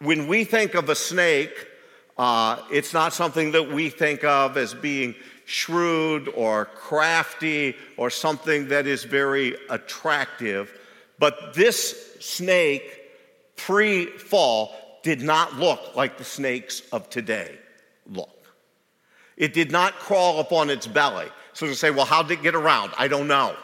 when 0.00 0.26
we 0.26 0.42
think 0.42 0.74
of 0.74 0.88
a 0.88 0.94
snake, 0.96 1.68
uh, 2.18 2.62
it's 2.72 2.92
not 2.92 3.12
something 3.12 3.52
that 3.52 3.72
we 3.72 3.90
think 3.90 4.24
of 4.24 4.56
as 4.56 4.74
being 4.74 5.14
shrewd 5.44 6.28
or 6.34 6.64
crafty 6.64 7.76
or 7.96 8.10
something 8.10 8.68
that 8.68 8.88
is 8.88 9.04
very 9.04 9.54
attractive. 9.70 10.72
But 11.18 11.54
this 11.54 12.16
snake, 12.20 13.00
pre 13.56 14.06
fall, 14.06 14.74
did 15.02 15.22
not 15.22 15.58
look 15.58 15.94
like 15.94 16.18
the 16.18 16.24
snakes 16.24 16.82
of 16.92 17.08
today 17.08 17.56
look. 18.10 18.30
It 19.36 19.52
did 19.52 19.70
not 19.70 19.94
crawl 19.94 20.40
upon 20.40 20.70
its 20.70 20.86
belly. 20.86 21.28
So 21.52 21.66
to 21.66 21.74
say, 21.74 21.90
well, 21.90 22.06
how 22.06 22.22
did 22.22 22.38
it 22.38 22.42
get 22.42 22.54
around? 22.54 22.92
I 22.98 23.08
don't 23.08 23.28
know. 23.28 23.54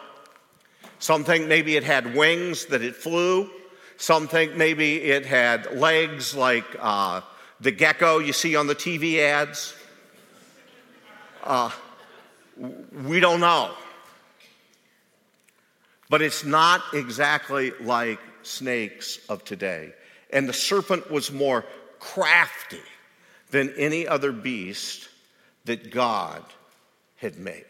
Some 0.98 1.24
think 1.24 1.46
maybe 1.46 1.76
it 1.76 1.84
had 1.84 2.14
wings 2.14 2.66
that 2.66 2.82
it 2.82 2.94
flew. 2.94 3.50
Some 3.96 4.28
think 4.28 4.54
maybe 4.54 5.02
it 5.02 5.26
had 5.26 5.76
legs 5.76 6.34
like 6.34 6.64
uh, 6.78 7.22
the 7.60 7.70
gecko 7.70 8.18
you 8.18 8.32
see 8.32 8.56
on 8.56 8.66
the 8.66 8.74
TV 8.74 9.18
ads. 9.18 9.74
Uh, 11.42 11.70
we 13.04 13.20
don't 13.20 13.40
know. 13.40 13.74
But 16.12 16.20
it's 16.20 16.44
not 16.44 16.82
exactly 16.92 17.72
like 17.80 18.20
snakes 18.42 19.18
of 19.30 19.44
today. 19.44 19.94
And 20.28 20.46
the 20.46 20.52
serpent 20.52 21.10
was 21.10 21.32
more 21.32 21.64
crafty 22.00 22.82
than 23.50 23.72
any 23.78 24.06
other 24.06 24.30
beast 24.30 25.08
that 25.64 25.90
God 25.90 26.44
had 27.16 27.38
made. 27.38 27.64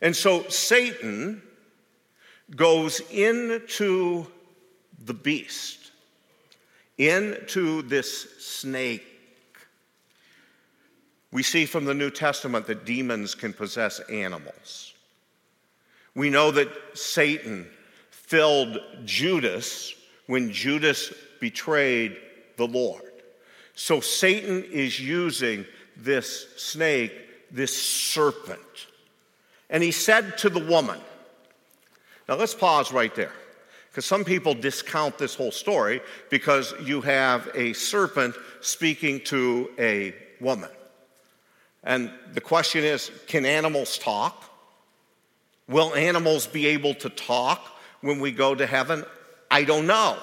And 0.00 0.14
so 0.14 0.48
Satan 0.48 1.42
goes 2.54 3.00
into 3.10 4.28
the 5.04 5.14
beast, 5.14 5.90
into 6.98 7.82
this 7.82 8.38
snake. 8.38 9.04
We 11.32 11.42
see 11.42 11.66
from 11.66 11.84
the 11.84 11.94
New 11.94 12.10
Testament 12.10 12.68
that 12.68 12.86
demons 12.86 13.34
can 13.34 13.52
possess 13.52 13.98
animals. 14.08 14.87
We 16.18 16.30
know 16.30 16.50
that 16.50 16.68
Satan 16.94 17.70
filled 18.10 18.80
Judas 19.04 19.94
when 20.26 20.50
Judas 20.50 21.14
betrayed 21.38 22.16
the 22.56 22.66
Lord. 22.66 23.04
So 23.76 24.00
Satan 24.00 24.64
is 24.64 24.98
using 24.98 25.64
this 25.96 26.48
snake, 26.56 27.12
this 27.52 27.80
serpent. 27.80 28.58
And 29.70 29.80
he 29.80 29.92
said 29.92 30.36
to 30.38 30.48
the 30.48 30.58
woman, 30.58 30.98
now 32.28 32.34
let's 32.34 32.52
pause 32.52 32.90
right 32.90 33.14
there. 33.14 33.32
Because 33.88 34.04
some 34.04 34.24
people 34.24 34.54
discount 34.54 35.18
this 35.18 35.36
whole 35.36 35.52
story 35.52 36.00
because 36.30 36.74
you 36.82 37.00
have 37.02 37.48
a 37.54 37.74
serpent 37.74 38.34
speaking 38.60 39.20
to 39.26 39.70
a 39.78 40.16
woman. 40.40 40.70
And 41.84 42.10
the 42.32 42.40
question 42.40 42.82
is 42.82 43.12
can 43.28 43.46
animals 43.46 43.98
talk? 43.98 44.47
Will 45.68 45.94
animals 45.94 46.46
be 46.46 46.66
able 46.68 46.94
to 46.94 47.10
talk 47.10 47.64
when 48.00 48.20
we 48.20 48.32
go 48.32 48.54
to 48.54 48.66
heaven? 48.66 49.04
I 49.50 49.64
don't 49.64 49.86
know. 49.86 50.16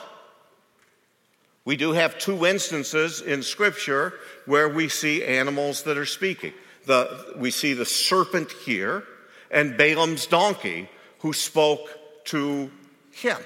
We 1.66 1.76
do 1.76 1.94
have 1.94 2.20
two 2.20 2.46
instances 2.46 3.22
in 3.22 3.42
Scripture 3.42 4.14
where 4.46 4.70
we 4.70 4.88
see 4.88 5.24
animals 5.24 5.84
that 5.84 5.98
are 5.98 6.06
speaking. 6.06 6.54
The, 6.86 7.34
we 7.38 7.50
see 7.52 7.74
the 7.74 7.86
serpent 7.86 8.52
here 8.52 9.04
and 9.50 9.78
Balaam's 9.78 10.28
donkey 10.28 10.90
who 11.20 11.34
spoke 11.34 11.90
to 12.26 12.70
him. 13.12 13.38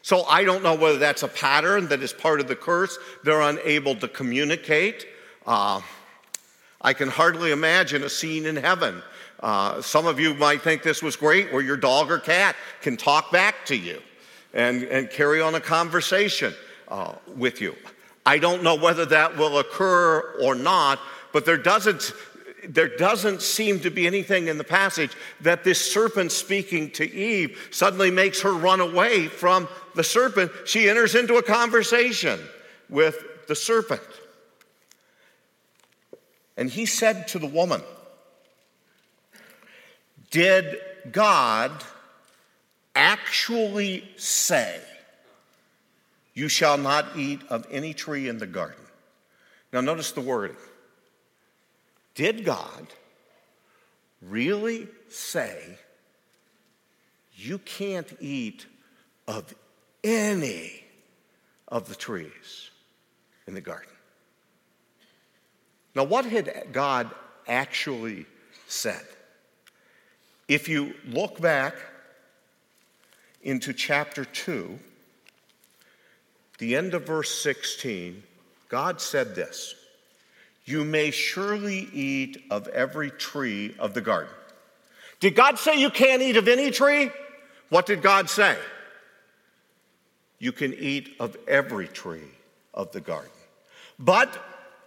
So 0.00 0.24
I 0.24 0.44
don't 0.44 0.62
know 0.62 0.74
whether 0.74 0.98
that's 0.98 1.22
a 1.22 1.28
pattern 1.28 1.88
that 1.88 2.02
is 2.02 2.12
part 2.12 2.40
of 2.40 2.48
the 2.48 2.56
curse. 2.56 2.98
They're 3.24 3.40
unable 3.40 3.94
to 3.96 4.08
communicate. 4.08 5.06
Uh, 5.46 5.80
I 6.80 6.92
can 6.92 7.08
hardly 7.08 7.50
imagine 7.50 8.02
a 8.02 8.10
scene 8.10 8.46
in 8.46 8.56
heaven. 8.56 9.02
Uh, 9.44 9.82
some 9.82 10.06
of 10.06 10.18
you 10.18 10.32
might 10.32 10.62
think 10.62 10.82
this 10.82 11.02
was 11.02 11.16
great 11.16 11.52
where 11.52 11.60
your 11.60 11.76
dog 11.76 12.10
or 12.10 12.18
cat 12.18 12.56
can 12.80 12.96
talk 12.96 13.30
back 13.30 13.66
to 13.66 13.76
you 13.76 14.00
and, 14.54 14.84
and 14.84 15.10
carry 15.10 15.42
on 15.42 15.54
a 15.54 15.60
conversation 15.60 16.54
uh, 16.88 17.12
with 17.36 17.60
you. 17.60 17.76
I 18.24 18.38
don't 18.38 18.62
know 18.62 18.74
whether 18.74 19.04
that 19.04 19.36
will 19.36 19.58
occur 19.58 20.34
or 20.40 20.54
not, 20.54 20.98
but 21.34 21.44
there 21.44 21.58
doesn't, 21.58 22.14
there 22.66 22.96
doesn't 22.96 23.42
seem 23.42 23.80
to 23.80 23.90
be 23.90 24.06
anything 24.06 24.48
in 24.48 24.56
the 24.56 24.64
passage 24.64 25.10
that 25.42 25.62
this 25.62 25.92
serpent 25.92 26.32
speaking 26.32 26.90
to 26.92 27.04
Eve 27.14 27.68
suddenly 27.70 28.10
makes 28.10 28.40
her 28.40 28.54
run 28.54 28.80
away 28.80 29.28
from 29.28 29.68
the 29.94 30.04
serpent. 30.04 30.52
She 30.64 30.88
enters 30.88 31.14
into 31.14 31.34
a 31.34 31.42
conversation 31.42 32.40
with 32.88 33.46
the 33.46 33.54
serpent. 33.54 34.00
And 36.56 36.70
he 36.70 36.86
said 36.86 37.28
to 37.28 37.38
the 37.38 37.46
woman, 37.46 37.82
Did 40.34 40.80
God 41.12 41.70
actually 42.96 44.02
say, 44.16 44.80
You 46.34 46.48
shall 46.48 46.76
not 46.76 47.16
eat 47.16 47.42
of 47.50 47.64
any 47.70 47.94
tree 47.94 48.28
in 48.28 48.38
the 48.38 48.46
garden? 48.48 48.84
Now, 49.72 49.80
notice 49.80 50.10
the 50.10 50.22
wording. 50.22 50.56
Did 52.16 52.44
God 52.44 52.88
really 54.20 54.88
say 55.08 55.78
you 57.36 57.58
can't 57.58 58.12
eat 58.18 58.66
of 59.28 59.54
any 60.02 60.82
of 61.68 61.88
the 61.88 61.94
trees 61.94 62.70
in 63.46 63.54
the 63.54 63.60
garden? 63.60 63.86
Now, 65.94 66.02
what 66.02 66.24
had 66.24 66.72
God 66.72 67.08
actually 67.46 68.26
said? 68.66 69.06
If 70.54 70.68
you 70.68 70.94
look 71.08 71.40
back 71.40 71.74
into 73.42 73.72
chapter 73.72 74.24
2, 74.24 74.78
the 76.58 76.76
end 76.76 76.94
of 76.94 77.04
verse 77.04 77.42
16, 77.42 78.22
God 78.68 79.00
said 79.00 79.34
this 79.34 79.74
you 80.64 80.84
may 80.84 81.10
surely 81.10 81.88
eat 81.92 82.44
of 82.52 82.68
every 82.68 83.10
tree 83.10 83.74
of 83.80 83.94
the 83.94 84.00
garden. 84.00 84.32
Did 85.18 85.34
God 85.34 85.58
say 85.58 85.80
you 85.80 85.90
can't 85.90 86.22
eat 86.22 86.36
of 86.36 86.46
any 86.46 86.70
tree? 86.70 87.10
What 87.68 87.86
did 87.86 88.00
God 88.00 88.30
say? 88.30 88.56
You 90.38 90.52
can 90.52 90.72
eat 90.72 91.16
of 91.18 91.36
every 91.48 91.88
tree 91.88 92.30
of 92.72 92.92
the 92.92 93.00
garden. 93.00 93.32
But 93.98 94.32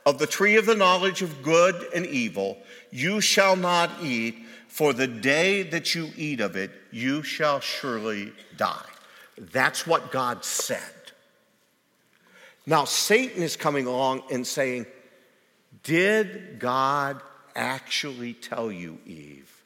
of 0.06 0.18
the 0.18 0.28
tree 0.28 0.56
of 0.56 0.66
the 0.66 0.76
knowledge 0.76 1.22
of 1.22 1.44
good 1.44 1.76
and 1.94 2.06
evil 2.06 2.58
you 2.90 3.20
shall 3.20 3.58
not 3.58 3.92
eat, 4.02 4.38
for 4.68 4.94
the 4.94 5.08
day 5.08 5.64
that 5.64 5.96
you 5.96 6.12
eat 6.16 6.40
of 6.40 6.56
it, 6.56 6.72
you 6.92 7.24
shall 7.24 7.60
surely 7.60 8.34
die. 8.56 8.86
That's 9.38 9.88
what 9.88 10.12
God 10.12 10.44
said. 10.44 10.82
Now, 12.66 12.86
Satan 12.86 13.44
is 13.44 13.56
coming 13.56 13.88
along 13.88 14.24
and 14.32 14.46
saying, 14.46 14.86
did 15.84 16.60
God 16.60 17.22
actually 17.56 18.34
tell 18.34 18.72
you, 18.72 19.00
Eve, 19.06 19.64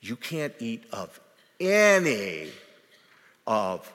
you 0.00 0.16
can't 0.16 0.54
eat 0.58 0.84
of 0.92 1.18
any 1.58 2.48
of 3.46 3.90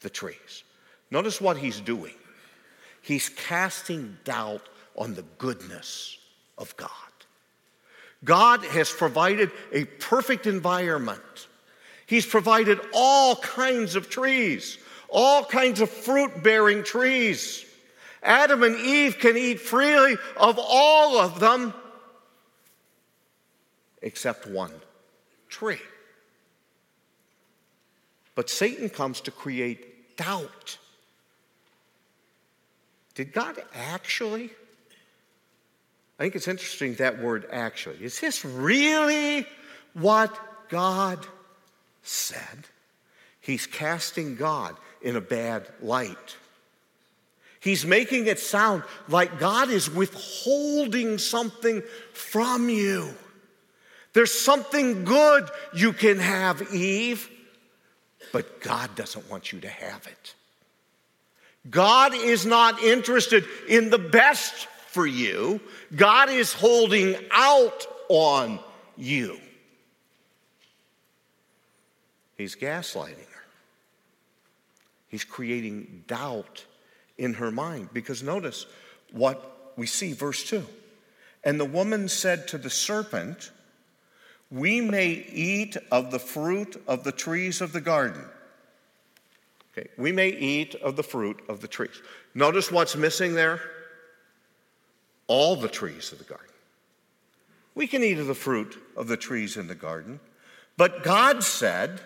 the 0.00 0.10
trees? 0.10 0.64
Notice 1.10 1.40
what 1.40 1.56
he's 1.56 1.80
doing. 1.80 2.14
He's 3.00 3.28
casting 3.28 4.18
doubt 4.24 4.68
on 4.96 5.14
the 5.14 5.24
goodness 5.38 6.18
of 6.58 6.76
God. 6.76 6.90
God 8.24 8.64
has 8.64 8.90
provided 8.90 9.50
a 9.72 9.84
perfect 9.84 10.46
environment. 10.46 11.48
He's 12.06 12.26
provided 12.26 12.78
all 12.92 13.36
kinds 13.36 13.96
of 13.96 14.08
trees, 14.10 14.78
all 15.08 15.44
kinds 15.44 15.80
of 15.80 15.90
fruit 15.90 16.42
bearing 16.42 16.84
trees. 16.84 17.64
Adam 18.22 18.62
and 18.62 18.76
Eve 18.76 19.18
can 19.18 19.36
eat 19.36 19.60
freely 19.60 20.16
of 20.36 20.58
all 20.58 21.18
of 21.18 21.40
them 21.40 21.74
except 24.00 24.46
one 24.46 24.72
tree. 25.48 25.80
But 28.34 28.48
Satan 28.48 28.88
comes 28.88 29.20
to 29.22 29.30
create 29.30 30.16
doubt. 30.16 30.78
Did 33.14 33.32
God 33.32 33.62
actually? 33.74 34.50
I 36.22 36.26
think 36.26 36.36
it's 36.36 36.46
interesting 36.46 36.94
that 36.94 37.18
word 37.18 37.48
actually. 37.50 37.96
Is 38.00 38.20
this 38.20 38.44
really 38.44 39.44
what 39.92 40.32
God 40.68 41.18
said? 42.04 42.68
He's 43.40 43.66
casting 43.66 44.36
God 44.36 44.76
in 45.00 45.16
a 45.16 45.20
bad 45.20 45.66
light. 45.80 46.36
He's 47.58 47.84
making 47.84 48.28
it 48.28 48.38
sound 48.38 48.84
like 49.08 49.40
God 49.40 49.68
is 49.70 49.90
withholding 49.90 51.18
something 51.18 51.82
from 52.12 52.68
you. 52.68 53.12
There's 54.12 54.30
something 54.30 55.02
good 55.02 55.50
you 55.74 55.92
can 55.92 56.20
have, 56.20 56.72
Eve, 56.72 57.28
but 58.32 58.60
God 58.60 58.94
doesn't 58.94 59.28
want 59.28 59.50
you 59.50 59.58
to 59.58 59.68
have 59.68 60.06
it. 60.06 60.34
God 61.68 62.14
is 62.14 62.46
not 62.46 62.80
interested 62.80 63.44
in 63.68 63.90
the 63.90 63.98
best 63.98 64.68
for 64.92 65.06
you, 65.06 65.58
God 65.96 66.28
is 66.28 66.52
holding 66.52 67.16
out 67.30 67.86
on 68.10 68.60
you. 68.96 69.40
He's 72.36 72.54
gaslighting 72.54 73.16
her, 73.16 73.44
He's 75.08 75.24
creating 75.24 76.04
doubt 76.06 76.66
in 77.16 77.34
her 77.34 77.50
mind. 77.50 77.88
Because 77.94 78.22
notice 78.22 78.66
what 79.12 79.72
we 79.76 79.86
see, 79.86 80.12
verse 80.12 80.44
2. 80.44 80.64
And 81.44 81.58
the 81.58 81.64
woman 81.64 82.08
said 82.08 82.46
to 82.48 82.58
the 82.58 82.70
serpent, 82.70 83.50
We 84.50 84.82
may 84.82 85.08
eat 85.32 85.76
of 85.90 86.10
the 86.10 86.18
fruit 86.18 86.82
of 86.86 87.02
the 87.02 87.12
trees 87.12 87.62
of 87.62 87.72
the 87.72 87.80
garden. 87.80 88.24
Okay, 89.72 89.88
we 89.96 90.12
may 90.12 90.28
eat 90.28 90.74
of 90.76 90.96
the 90.96 91.02
fruit 91.02 91.40
of 91.48 91.60
the 91.60 91.68
trees. 91.68 92.02
Notice 92.34 92.70
what's 92.70 92.94
missing 92.94 93.34
there? 93.34 93.62
All 95.32 95.56
the 95.56 95.66
trees 95.66 96.12
of 96.12 96.18
the 96.18 96.24
garden. 96.24 96.46
We 97.74 97.86
can 97.86 98.02
eat 98.02 98.18
of 98.18 98.26
the 98.26 98.34
fruit 98.34 98.76
of 98.98 99.08
the 99.08 99.16
trees 99.16 99.56
in 99.56 99.66
the 99.66 99.74
garden, 99.74 100.20
but 100.76 101.02
God 101.02 101.42
said, 101.42 102.02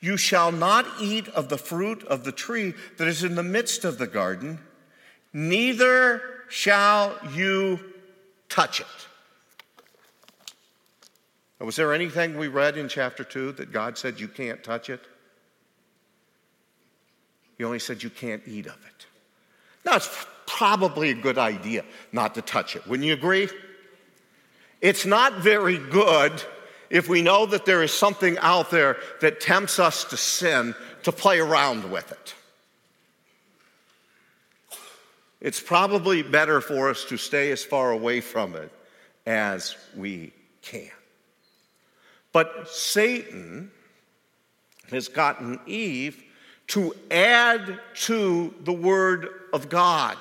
You 0.00 0.16
shall 0.16 0.52
not 0.52 0.86
eat 1.00 1.26
of 1.30 1.48
the 1.48 1.58
fruit 1.58 2.04
of 2.04 2.22
the 2.22 2.30
tree 2.30 2.74
that 2.96 3.08
is 3.08 3.24
in 3.24 3.34
the 3.34 3.42
midst 3.42 3.84
of 3.84 3.98
the 3.98 4.06
garden, 4.06 4.60
neither 5.32 6.22
shall 6.48 7.18
you 7.32 7.80
touch 8.48 8.78
it. 8.78 8.86
Now, 11.58 11.66
was 11.66 11.74
there 11.74 11.92
anything 11.92 12.38
we 12.38 12.46
read 12.46 12.78
in 12.78 12.88
chapter 12.88 13.24
2 13.24 13.50
that 13.52 13.72
God 13.72 13.98
said 13.98 14.20
you 14.20 14.28
can't 14.28 14.62
touch 14.62 14.90
it? 14.90 15.00
He 17.58 17.64
only 17.64 17.80
said 17.80 18.04
you 18.04 18.10
can't 18.10 18.42
eat 18.46 18.66
of 18.66 18.78
it. 18.86 19.06
Now, 19.84 19.96
it's 19.96 20.24
probably 20.46 21.10
a 21.10 21.14
good 21.14 21.38
idea 21.38 21.84
not 22.12 22.34
to 22.34 22.42
touch 22.42 22.76
it. 22.76 22.86
Wouldn't 22.86 23.06
you 23.06 23.14
agree? 23.14 23.48
It's 24.80 25.06
not 25.06 25.34
very 25.34 25.78
good 25.78 26.42
if 26.90 27.08
we 27.08 27.22
know 27.22 27.46
that 27.46 27.64
there 27.64 27.82
is 27.82 27.92
something 27.92 28.38
out 28.38 28.70
there 28.70 28.98
that 29.20 29.40
tempts 29.40 29.78
us 29.78 30.04
to 30.04 30.16
sin 30.16 30.74
to 31.02 31.12
play 31.12 31.40
around 31.40 31.90
with 31.90 32.12
it. 32.12 32.34
It's 35.40 35.60
probably 35.60 36.22
better 36.22 36.60
for 36.60 36.88
us 36.88 37.04
to 37.06 37.16
stay 37.16 37.50
as 37.50 37.62
far 37.62 37.90
away 37.90 38.20
from 38.20 38.54
it 38.54 38.72
as 39.26 39.76
we 39.96 40.32
can. 40.62 40.90
But 42.32 42.68
Satan 42.68 43.70
has 44.90 45.08
gotten 45.08 45.60
Eve 45.66 46.22
to 46.68 46.94
add 47.10 47.78
to 47.94 48.54
the 48.62 48.72
Word 48.72 49.28
of 49.52 49.68
God, 49.68 50.16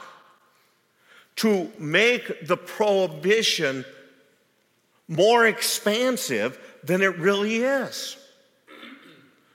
to 1.37 1.71
make 1.79 2.47
the 2.47 2.57
prohibition 2.57 3.85
more 5.07 5.45
expansive 5.45 6.59
than 6.83 7.01
it 7.01 7.17
really 7.17 7.57
is. 7.57 8.17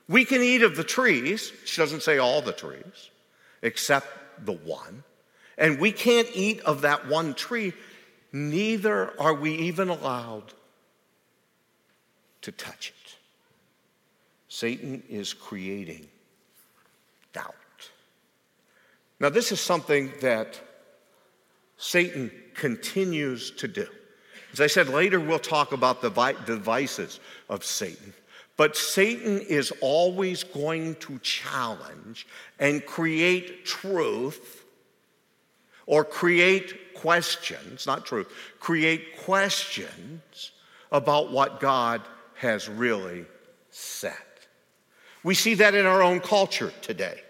We 0.09 0.25
can 0.25 0.43
eat 0.43 0.63
of 0.63 0.77
the 0.77 0.85
trees, 0.85 1.53
she 1.65 1.81
doesn't 1.81 2.03
say 2.03 2.19
all 2.19 2.41
the 2.41 2.53
trees, 2.53 3.11
except 3.63 4.07
the 4.45 4.53
one. 4.53 5.05
And 5.59 5.79
we 5.79 5.93
can't 5.93 6.29
eat 6.35 6.61
of 6.61 6.83
that 6.83 7.09
one 7.09 7.35
tree, 7.35 7.73
neither 8.33 9.21
are 9.21 9.35
we 9.35 9.55
even 9.55 9.89
allowed 9.89 10.55
to 12.43 12.53
touch 12.53 12.91
it. 12.91 13.17
Satan 14.49 15.03
is 15.09 15.35
creating 15.35 16.09
doubt. 17.33 17.55
Now, 19.21 19.29
this 19.29 19.53
is 19.53 19.61
something 19.61 20.13
that 20.21 20.61
Satan 21.79 22.31
continues 22.55 23.53
to 23.53 23.69
do. 23.69 23.87
As 24.53 24.61
I 24.61 24.67
said, 24.67 24.89
later 24.89 25.21
we'll 25.21 25.39
talk 25.39 25.73
about 25.73 26.03
the 26.03 26.11
devices 26.45 27.21
of 27.49 27.65
Satan. 27.65 28.13
But 28.57 28.77
Satan 28.77 29.41
is 29.41 29.73
always 29.81 30.43
going 30.43 30.97
to 30.97 31.19
challenge 31.21 32.27
and 32.59 32.85
create 32.85 33.65
truth 33.65 34.65
or 35.87 36.05
create 36.05 36.95
questions, 36.95 37.87
not 37.87 38.05
truth, 38.05 38.27
create 38.59 39.17
questions 39.25 40.51
about 40.91 41.31
what 41.31 41.61
God 41.61 42.03
has 42.35 42.69
really 42.69 43.25
said. 43.71 44.13
We 45.23 45.35
see 45.35 45.55
that 45.55 45.75
in 45.75 45.87
our 45.87 46.03
own 46.03 46.21
culture 46.21 46.73
today. 46.83 47.21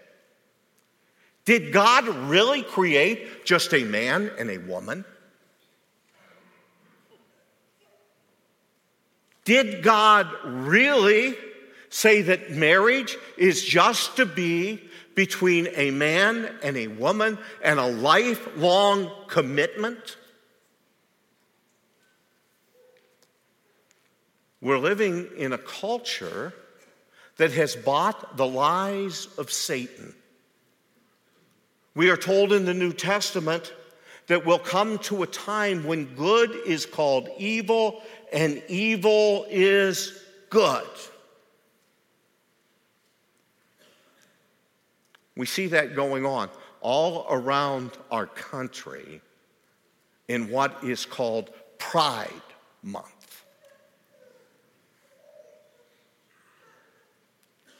Did 1.49 1.73
God 1.73 2.07
really 2.29 2.61
create 2.61 3.43
just 3.43 3.73
a 3.73 3.83
man 3.83 4.29
and 4.37 4.51
a 4.51 4.59
woman? 4.59 5.03
Did 9.45 9.81
God 9.81 10.27
really 10.43 11.35
say 11.89 12.21
that 12.21 12.51
marriage 12.51 13.17
is 13.35 13.65
just 13.65 14.17
to 14.17 14.27
be 14.27 14.79
between 15.15 15.69
a 15.73 15.89
man 15.89 16.53
and 16.61 16.77
a 16.77 16.85
woman 16.85 17.39
and 17.63 17.79
a 17.79 17.87
lifelong 17.87 19.09
commitment? 19.25 20.17
We're 24.61 24.77
living 24.77 25.29
in 25.35 25.51
a 25.51 25.57
culture 25.57 26.53
that 27.37 27.53
has 27.53 27.75
bought 27.75 28.37
the 28.37 28.45
lies 28.45 29.27
of 29.39 29.51
Satan. 29.51 30.13
We 31.99 32.09
are 32.11 32.15
told 32.15 32.53
in 32.53 32.63
the 32.63 32.73
New 32.73 32.93
Testament 32.93 33.73
that 34.27 34.45
we'll 34.45 34.57
come 34.57 34.99
to 34.99 35.23
a 35.23 35.27
time 35.27 35.83
when 35.83 36.05
good 36.15 36.49
is 36.65 36.85
called 36.85 37.27
evil 37.37 38.01
and 38.31 38.63
evil 38.69 39.45
is 39.49 40.23
good. 40.49 40.87
We 45.35 45.45
see 45.45 45.67
that 45.67 45.93
going 45.93 46.25
on 46.25 46.49
all 46.79 47.27
around 47.29 47.91
our 48.09 48.27
country 48.27 49.19
in 50.29 50.49
what 50.49 50.81
is 50.81 51.05
called 51.05 51.49
Pride 51.79 52.29
Month. 52.81 53.43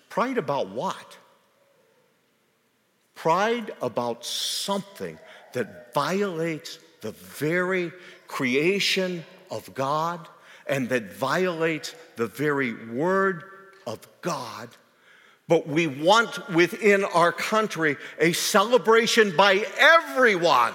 Pride 0.09 0.37
about 0.37 0.67
what? 0.67 1.17
Pride 3.21 3.71
about 3.81 4.23
something 4.23 5.19
that 5.51 5.93
violates 5.93 6.79
the 7.01 7.11
very 7.11 7.91
creation 8.29 9.25
of 9.51 9.73
God 9.73 10.25
and 10.65 10.87
that 10.87 11.11
violates 11.11 11.93
the 12.15 12.27
very 12.27 12.71
word 12.73 13.43
of 13.85 14.07
God. 14.21 14.69
But 15.49 15.67
we 15.67 15.85
want 15.85 16.47
within 16.47 17.03
our 17.03 17.33
country 17.33 17.97
a 18.19 18.31
celebration 18.31 19.35
by 19.35 19.65
everyone 19.77 20.73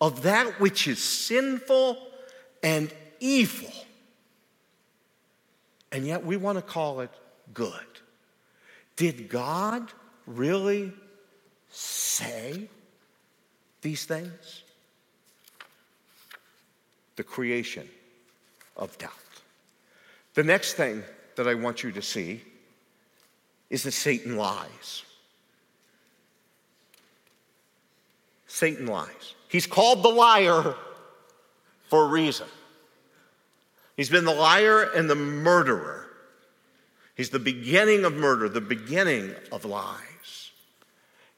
of 0.00 0.22
that 0.22 0.58
which 0.58 0.88
is 0.88 0.98
sinful 1.00 1.98
and 2.64 2.92
evil. 3.20 3.70
And 5.92 6.04
yet 6.04 6.24
we 6.24 6.36
want 6.36 6.58
to 6.58 6.62
call 6.62 6.98
it 6.98 7.10
good. 7.54 7.86
Did 8.96 9.28
God 9.28 9.92
really 10.26 10.92
say 11.70 12.68
these 13.82 14.04
things? 14.04 14.62
The 17.16 17.24
creation 17.24 17.88
of 18.76 18.96
doubt. 18.98 19.12
The 20.34 20.44
next 20.44 20.74
thing 20.74 21.02
that 21.36 21.46
I 21.46 21.54
want 21.54 21.82
you 21.82 21.92
to 21.92 22.02
see 22.02 22.42
is 23.70 23.82
that 23.84 23.92
Satan 23.92 24.36
lies. 24.36 25.02
Satan 28.46 28.86
lies. 28.86 29.34
He's 29.48 29.66
called 29.66 30.02
the 30.02 30.08
liar 30.08 30.74
for 31.88 32.04
a 32.04 32.08
reason. 32.08 32.46
He's 33.96 34.10
been 34.10 34.24
the 34.24 34.34
liar 34.34 34.82
and 34.82 35.08
the 35.08 35.14
murderer. 35.14 36.05
He's 37.16 37.30
the 37.30 37.38
beginning 37.38 38.04
of 38.04 38.14
murder, 38.14 38.48
the 38.48 38.60
beginning 38.60 39.34
of 39.50 39.64
lies. 39.64 40.50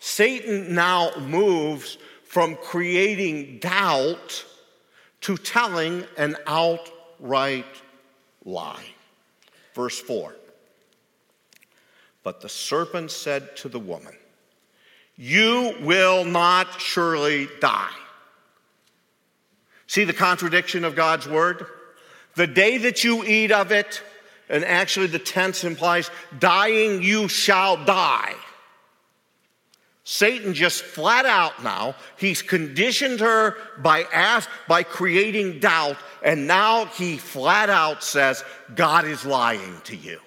Satan 0.01 0.75
now 0.75 1.13
moves 1.19 1.99
from 2.25 2.57
creating 2.57 3.59
doubt 3.61 4.45
to 5.21 5.37
telling 5.37 6.05
an 6.17 6.37
outright 6.47 7.65
lie. 8.45 8.85
Verse 9.75 10.01
4 10.01 10.35
But 12.25 12.41
the 12.41 12.49
serpent 12.49 13.13
said 13.13 13.57
to 13.59 13.69
the 13.69 13.79
woman, 13.79 14.17
You 15.17 15.77
will 15.81 16.25
not 16.25 16.81
surely 16.81 17.49
die. 17.61 17.95
See 19.87 20.03
the 20.03 20.13
contradiction 20.13 20.85
of 20.85 20.97
God's 20.97 21.29
word? 21.29 21.67
The 22.35 22.49
day 22.49 22.79
that 22.79 23.05
you 23.05 23.25
eat 23.25 23.53
of 23.53 23.71
it, 23.71 24.03
and 24.49 24.65
actually 24.65 25.09
the 25.09 25.19
tense 25.19 25.65
implies 25.65 26.11
dying, 26.39 27.03
you 27.03 27.29
shall 27.29 27.83
die. 27.85 28.35
Satan 30.05 30.55
just 30.55 30.83
flat 30.83 31.27
out 31.27 31.63
now, 31.63 31.95
he's 32.17 32.41
conditioned 32.41 33.21
her 33.21 33.57
by 33.79 34.05
ask, 34.05 34.49
by 34.67 34.83
creating 34.83 35.61
doubt, 35.61 35.99
and 36.25 36.47
now 36.47 36.87
he 36.87 37.19
flat 37.19 37.69
out 37.69 38.03
says, 38.03 38.43
God 38.75 39.05
is 39.05 39.27
lying 39.27 39.81
to 39.85 39.95
you. 39.95 40.19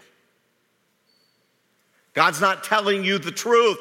God's 2.13 2.39
not 2.39 2.63
telling 2.63 3.03
you 3.03 3.17
the 3.17 3.31
truth. 3.31 3.79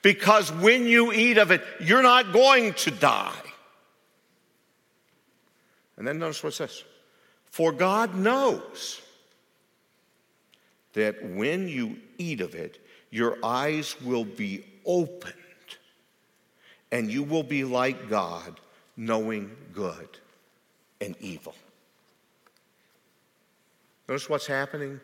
because 0.00 0.52
when 0.52 0.86
you 0.86 1.12
eat 1.12 1.38
of 1.38 1.50
it, 1.50 1.62
you're 1.80 2.02
not 2.02 2.32
going 2.32 2.74
to 2.74 2.90
die. 2.90 3.42
And 5.96 6.06
then 6.06 6.18
notice 6.18 6.42
what 6.42 6.52
it 6.52 6.56
says 6.56 6.84
For 7.54 7.70
God 7.70 8.16
knows 8.16 9.00
that 10.94 11.24
when 11.24 11.68
you 11.68 11.98
eat 12.18 12.40
of 12.40 12.56
it, 12.56 12.84
your 13.10 13.38
eyes 13.44 13.94
will 14.00 14.24
be 14.24 14.64
opened 14.84 15.34
and 16.90 17.08
you 17.08 17.22
will 17.22 17.44
be 17.44 17.62
like 17.62 18.08
God, 18.08 18.58
knowing 18.96 19.56
good 19.72 20.08
and 21.00 21.14
evil. 21.20 21.54
Notice 24.08 24.28
what's 24.28 24.48
happening 24.48 24.98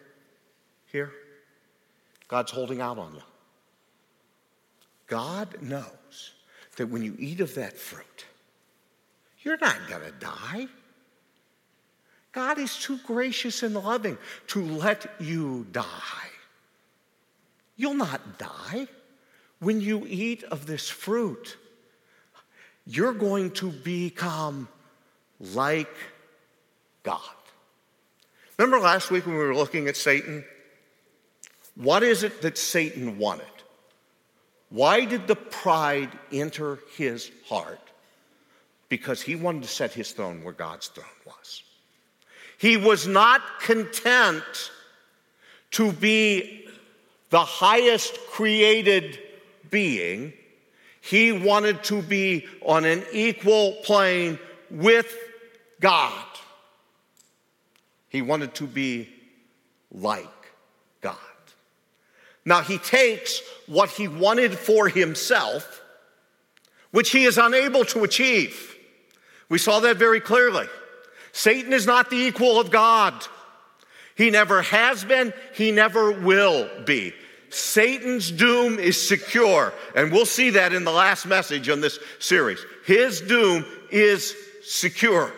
here? 0.87 1.13
God's 2.27 2.51
holding 2.51 2.81
out 2.81 2.99
on 2.99 3.15
you. 3.15 3.23
God 5.07 5.63
knows 5.63 6.33
that 6.75 6.89
when 6.89 7.03
you 7.03 7.15
eat 7.17 7.39
of 7.39 7.55
that 7.55 7.79
fruit, 7.79 8.25
you're 9.45 9.59
not 9.59 9.79
going 9.89 10.03
to 10.03 10.11
die. 10.19 10.67
God 12.33 12.59
is 12.59 12.77
too 12.77 12.99
gracious 13.07 13.63
and 13.63 13.75
loving 13.75 14.19
to 14.49 14.63
let 14.63 15.07
you 15.21 15.67
die. 15.73 15.85
You'll 17.77 17.95
not 17.95 18.39
die. 18.39 18.87
When 19.59 19.81
you 19.81 20.07
eat 20.09 20.45
of 20.45 20.67
this 20.67 20.89
fruit, 20.89 21.57
you're 22.87 23.13
going 23.13 23.51
to 23.53 23.71
become 23.71 24.69
like 25.41 25.95
God. 27.03 27.21
Remember 28.59 28.79
last 28.79 29.11
week 29.11 29.27
when 29.27 29.37
we 29.37 29.43
were 29.43 29.55
looking 29.55 29.89
at 29.89 29.97
Satan? 29.97 30.45
What 31.75 32.03
is 32.03 32.23
it 32.23 32.43
that 32.43 32.59
Satan 32.59 33.19
wanted? 33.19 33.47
Why 34.69 35.05
did 35.05 35.27
the 35.27 35.37
pride 35.37 36.11
enter 36.31 36.79
his 36.97 37.31
heart? 37.47 37.81
Because 38.89 39.23
he 39.23 39.35
wanted 39.35 39.63
to 39.63 39.69
set 39.69 39.93
his 39.93 40.13
throne 40.13 40.45
where 40.45 40.53
God's 40.53 40.89
throne 40.89 41.07
was. 41.27 41.63
He 42.61 42.77
was 42.77 43.07
not 43.07 43.41
content 43.61 44.71
to 45.71 45.93
be 45.93 46.69
the 47.31 47.41
highest 47.41 48.19
created 48.27 49.19
being. 49.71 50.35
He 51.01 51.33
wanted 51.33 51.83
to 51.85 52.03
be 52.03 52.47
on 52.61 52.85
an 52.85 53.03
equal 53.13 53.73
plane 53.83 54.39
with 54.71 55.17
God. 55.81 56.27
He 58.11 58.21
wanted 58.21 58.55
to 58.57 58.67
be 58.67 59.09
like 59.91 60.27
God. 61.01 61.17
Now, 62.45 62.61
he 62.61 62.77
takes 62.77 63.41
what 63.69 63.89
he 63.89 64.07
wanted 64.07 64.53
for 64.53 64.87
himself, 64.87 65.81
which 66.91 67.11
he 67.11 67.25
is 67.25 67.39
unable 67.39 67.87
to 67.87 68.05
achieve. 68.05 68.77
We 69.49 69.57
saw 69.57 69.81
that 69.81 69.97
very 69.97 70.21
clearly. 70.21 70.67
Satan 71.33 71.73
is 71.73 71.87
not 71.87 72.11
the 72.11 72.17
equal 72.17 72.61
of 72.61 72.71
God. 72.71 73.15
He 74.17 74.31
never 74.31 74.63
has 74.63 75.05
been, 75.05 75.33
he 75.55 75.71
never 75.71 76.13
will 76.13 76.69
be. 76.85 77.15
Satan's 77.49 78.31
doom 78.31 78.79
is 78.79 79.09
secure, 79.09 79.73
and 79.95 80.13
we'll 80.13 80.27
see 80.27 80.51
that 80.51 80.73
in 80.73 80.85
the 80.85 80.93
last 80.93 81.27
message 81.27 81.69
on 81.69 81.81
this 81.81 81.99
series. 82.19 82.65
His 82.85 83.21
doom 83.21 83.65
is 83.91 84.37
secure. 84.63 85.33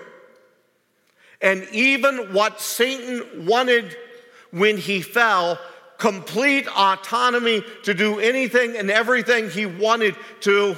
And 1.41 1.67
even 1.73 2.33
what 2.33 2.61
Satan 2.61 3.47
wanted 3.47 3.97
when 4.51 4.77
he 4.77 5.01
fell, 5.01 5.59
complete 5.99 6.67
autonomy 6.69 7.65
to 7.85 7.95
do 7.95 8.21
anything 8.21 8.77
and 8.77 8.91
everything 8.91 9.49
he 9.49 9.67
wanted 9.67 10.15
to, 10.41 10.77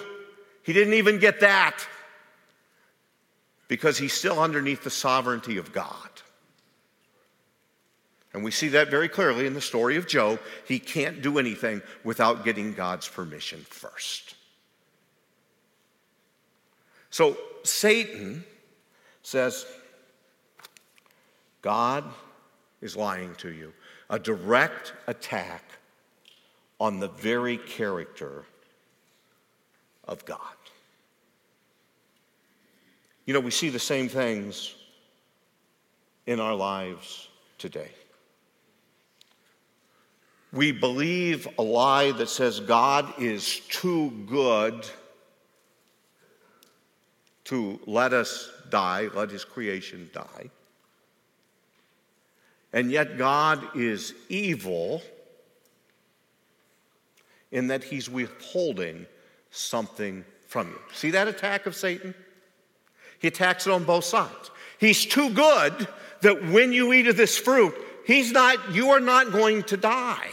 he 0.63 0.73
didn't 0.73 0.95
even 0.95 1.19
get 1.19 1.41
that 1.41 1.87
because 3.69 3.99
he's 3.99 4.13
still 4.13 4.41
underneath 4.41 4.85
the 4.85 4.91
sovereignty 4.91 5.57
of 5.57 5.73
God. 5.73 6.09
And 8.33 8.43
we 8.43 8.51
see 8.51 8.69
that 8.69 8.91
very 8.91 9.09
clearly 9.09 9.47
in 9.47 9.55
the 9.55 9.61
story 9.61 9.97
of 9.97 10.09
Job. 10.09 10.41
He 10.67 10.81
can't 10.81 11.23
do 11.23 11.39
anything 11.39 11.83
without 12.03 12.45
getting 12.45 12.75
God's 12.75 13.09
permission 13.09 13.61
first. 13.61 14.35
So 17.11 17.37
Satan 17.63 18.45
says, 19.23 19.65
God 21.63 22.05
is 22.83 22.97
lying 22.97 23.37
to 23.37 23.53
you. 23.53 23.73
A 24.11 24.19
direct 24.19 24.93
attack 25.07 25.63
on 26.81 26.99
the 26.99 27.09
very 27.09 27.57
character 27.57 28.45
of 30.07 30.25
God. 30.25 30.39
You 33.27 33.35
know, 33.35 33.41
we 33.41 33.51
see 33.51 33.71
the 33.71 33.79
same 33.79 34.09
things 34.09 34.75
in 36.27 36.41
our 36.41 36.55
lives 36.55 37.29
today. 37.59 37.91
We 40.53 40.73
believe 40.73 41.49
a 41.59 41.63
lie 41.63 42.13
that 42.13 42.29
says 42.29 42.61
God 42.61 43.15
is 43.19 43.61
too 43.69 44.11
good 44.27 44.87
to 47.45 47.81
let 47.87 48.13
us 48.13 48.51
die, 48.71 49.09
let 49.15 49.31
his 49.31 49.45
creation 49.45 50.11
die. 50.13 50.51
And 52.73 52.91
yet, 52.91 53.19
God 53.19 53.77
is 53.77 54.15
evil 54.29 55.03
in 57.53 57.69
that 57.69 57.85
he's 57.85 58.11
withholding 58.11 59.07
something 59.51 60.25
from 60.49 60.69
you. 60.69 60.79
See 60.93 61.11
that 61.13 61.29
attack 61.29 61.67
of 61.67 61.77
Satan? 61.77 62.15
He 63.25 63.29
attacks 63.29 63.67
it 63.67 63.73
on 63.73 63.85
both 63.85 64.05
sides. 64.05 64.51
He's 64.77 65.07
too 65.07 65.31
good 65.31 65.89
that 66.21 66.45
when 66.49 66.75
you 66.75 66.93
eat 66.93 67.07
of 67.07 67.17
this 67.17 67.39
fruit, 67.39 67.75
he's 68.07 68.31
not, 68.33 68.75
you 68.75 68.91
are 68.91 69.01
not 69.01 69.33
going 69.33 69.63
to 69.63 69.79
die. 69.79 70.29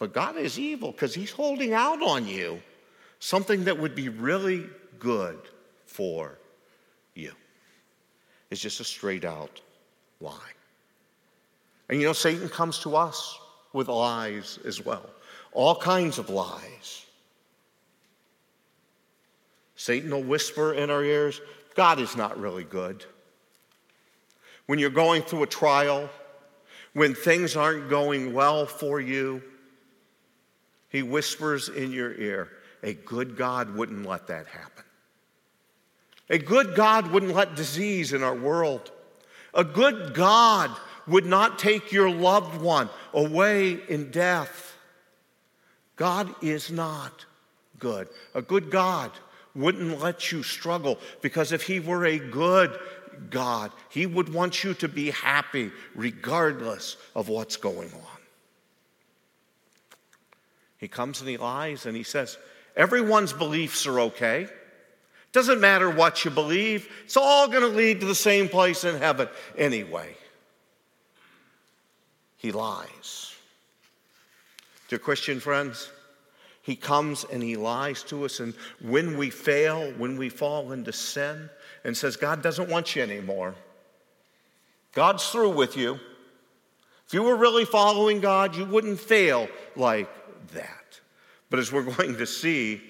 But 0.00 0.12
God 0.12 0.36
is 0.36 0.58
evil 0.58 0.90
because 0.90 1.14
he's 1.14 1.30
holding 1.30 1.72
out 1.72 2.02
on 2.02 2.26
you 2.26 2.60
something 3.20 3.62
that 3.66 3.78
would 3.78 3.94
be 3.94 4.08
really 4.08 4.66
good 4.98 5.38
for 5.86 6.36
you. 7.14 7.30
It's 8.50 8.60
just 8.60 8.80
a 8.80 8.84
straight 8.84 9.24
out 9.24 9.60
lie. 10.20 10.34
And 11.88 12.00
you 12.00 12.08
know, 12.08 12.12
Satan 12.12 12.48
comes 12.48 12.80
to 12.80 12.96
us 12.96 13.38
with 13.72 13.86
lies 13.86 14.58
as 14.64 14.84
well, 14.84 15.08
all 15.52 15.76
kinds 15.76 16.18
of 16.18 16.28
lies. 16.28 17.06
Satan 19.82 20.12
will 20.12 20.22
whisper 20.22 20.74
in 20.74 20.90
our 20.90 21.02
ears, 21.02 21.40
God 21.74 21.98
is 21.98 22.14
not 22.14 22.38
really 22.38 22.62
good. 22.62 23.04
When 24.66 24.78
you're 24.78 24.90
going 24.90 25.22
through 25.22 25.42
a 25.42 25.48
trial, 25.48 26.08
when 26.92 27.16
things 27.16 27.56
aren't 27.56 27.90
going 27.90 28.32
well 28.32 28.64
for 28.64 29.00
you, 29.00 29.42
he 30.88 31.02
whispers 31.02 31.68
in 31.68 31.90
your 31.90 32.14
ear, 32.14 32.48
a 32.84 32.94
good 32.94 33.36
God 33.36 33.74
wouldn't 33.74 34.06
let 34.06 34.28
that 34.28 34.46
happen. 34.46 34.84
A 36.30 36.38
good 36.38 36.76
God 36.76 37.08
wouldn't 37.10 37.34
let 37.34 37.56
disease 37.56 38.12
in 38.12 38.22
our 38.22 38.36
world. 38.36 38.92
A 39.52 39.64
good 39.64 40.14
God 40.14 40.70
would 41.08 41.26
not 41.26 41.58
take 41.58 41.90
your 41.90 42.08
loved 42.08 42.62
one 42.62 42.88
away 43.12 43.80
in 43.88 44.12
death. 44.12 44.76
God 45.96 46.32
is 46.40 46.70
not 46.70 47.26
good. 47.80 48.08
A 48.32 48.42
good 48.42 48.70
God 48.70 49.10
wouldn't 49.54 50.00
let 50.00 50.32
you 50.32 50.42
struggle 50.42 50.98
because 51.20 51.52
if 51.52 51.62
He 51.62 51.80
were 51.80 52.04
a 52.04 52.18
good 52.18 52.78
God, 53.30 53.72
He 53.90 54.06
would 54.06 54.32
want 54.32 54.64
you 54.64 54.74
to 54.74 54.88
be 54.88 55.10
happy 55.10 55.70
regardless 55.94 56.96
of 57.14 57.28
what's 57.28 57.56
going 57.56 57.92
on. 57.92 58.20
He 60.78 60.88
comes 60.88 61.20
and 61.20 61.28
He 61.28 61.36
lies 61.36 61.86
and 61.86 61.96
He 61.96 62.02
says, 62.02 62.38
Everyone's 62.76 63.32
beliefs 63.32 63.86
are 63.86 64.00
okay. 64.00 64.48
Doesn't 65.32 65.60
matter 65.60 65.88
what 65.88 66.24
you 66.24 66.30
believe, 66.30 66.88
it's 67.04 67.16
all 67.16 67.48
going 67.48 67.62
to 67.62 67.68
lead 67.68 68.00
to 68.00 68.06
the 68.06 68.14
same 68.14 68.48
place 68.48 68.84
in 68.84 68.98
heaven 68.98 69.28
anyway. 69.56 70.14
He 72.36 72.52
lies. 72.52 73.34
Dear 74.88 74.98
Christian 74.98 75.40
friends, 75.40 75.90
he 76.62 76.76
comes 76.76 77.24
and 77.24 77.42
he 77.42 77.56
lies 77.56 78.04
to 78.04 78.24
us. 78.24 78.38
And 78.38 78.54
when 78.80 79.18
we 79.18 79.30
fail, 79.30 79.90
when 79.98 80.16
we 80.16 80.28
fall 80.28 80.72
into 80.72 80.92
sin, 80.92 81.50
and 81.84 81.96
says, 81.96 82.16
God 82.16 82.42
doesn't 82.42 82.70
want 82.70 82.94
you 82.94 83.02
anymore, 83.02 83.54
God's 84.92 85.28
through 85.28 85.50
with 85.50 85.76
you. 85.76 85.98
If 87.06 87.14
you 87.14 87.24
were 87.24 87.36
really 87.36 87.64
following 87.64 88.20
God, 88.20 88.54
you 88.54 88.64
wouldn't 88.64 89.00
fail 89.00 89.48
like 89.74 90.08
that. 90.52 91.00
But 91.50 91.58
as 91.58 91.72
we're 91.72 91.82
going 91.96 92.16
to 92.16 92.26
see, 92.26 92.80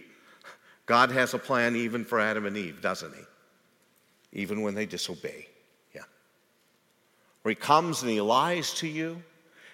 God 0.84 1.10
has 1.10 1.32
a 1.32 1.38
plan 1.38 1.74
even 1.74 2.04
for 2.04 2.20
Adam 2.20 2.44
and 2.44 2.56
Eve, 2.56 2.82
doesn't 2.82 3.14
he? 3.14 4.40
Even 4.42 4.62
when 4.62 4.74
they 4.74 4.86
disobey. 4.86 5.46
Yeah. 5.94 6.02
Where 7.42 7.50
he 7.50 7.56
comes 7.56 8.02
and 8.02 8.10
he 8.10 8.20
lies 8.20 8.74
to 8.74 8.86
you 8.86 9.22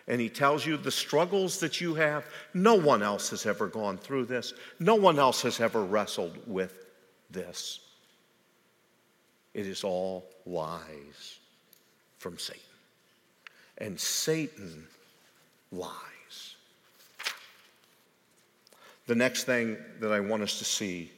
and 0.09 0.21
he 0.21 0.31
tells 0.31 0.65
you 0.65 0.79
the 0.79 0.91
struggles 0.91 1.61
that 1.61 1.83
you 1.83 1.95
have, 1.95 2.25
no 2.55 2.75
one 2.75 3.03
else 3.03 3.29
has 3.29 3.45
ever 3.45 3.69
gone 3.69 3.99
through 3.99 4.25
this. 4.25 4.55
No 4.81 4.95
one 4.95 5.19
else 5.19 5.43
has 5.43 5.61
ever 5.61 5.85
wrestled 5.85 6.37
with 6.47 6.87
this. 7.31 7.81
It 9.53 9.67
is 9.67 9.85
all 9.85 10.25
lies 10.47 11.39
from 12.17 12.39
Satan. 12.39 12.63
And 13.77 14.01
Satan 14.01 14.87
lies. 15.71 15.93
The 19.07 19.15
next 19.15 19.45
thing 19.45 19.77
that 20.01 20.11
I 20.11 20.21
want 20.21 20.43
us 20.43 20.59
to 20.59 20.65
see 20.65 21.13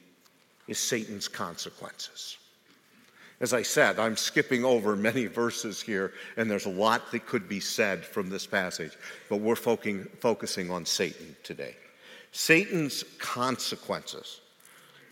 is 0.67 0.77
Satan's 0.77 1.29
consequences. 1.29 2.37
As 3.41 3.53
I 3.53 3.63
said, 3.63 3.97
I'm 3.97 4.15
skipping 4.15 4.63
over 4.63 4.95
many 4.95 5.25
verses 5.25 5.81
here, 5.81 6.13
and 6.37 6.49
there's 6.49 6.67
a 6.67 6.69
lot 6.69 7.11
that 7.11 7.25
could 7.25 7.49
be 7.49 7.59
said 7.59 8.05
from 8.05 8.29
this 8.29 8.45
passage, 8.45 8.95
but 9.29 9.37
we're 9.37 9.55
focusing 9.55 10.69
on 10.69 10.85
Satan 10.85 11.35
today. 11.41 11.75
Satan's 12.31 13.03
consequences. 13.17 14.41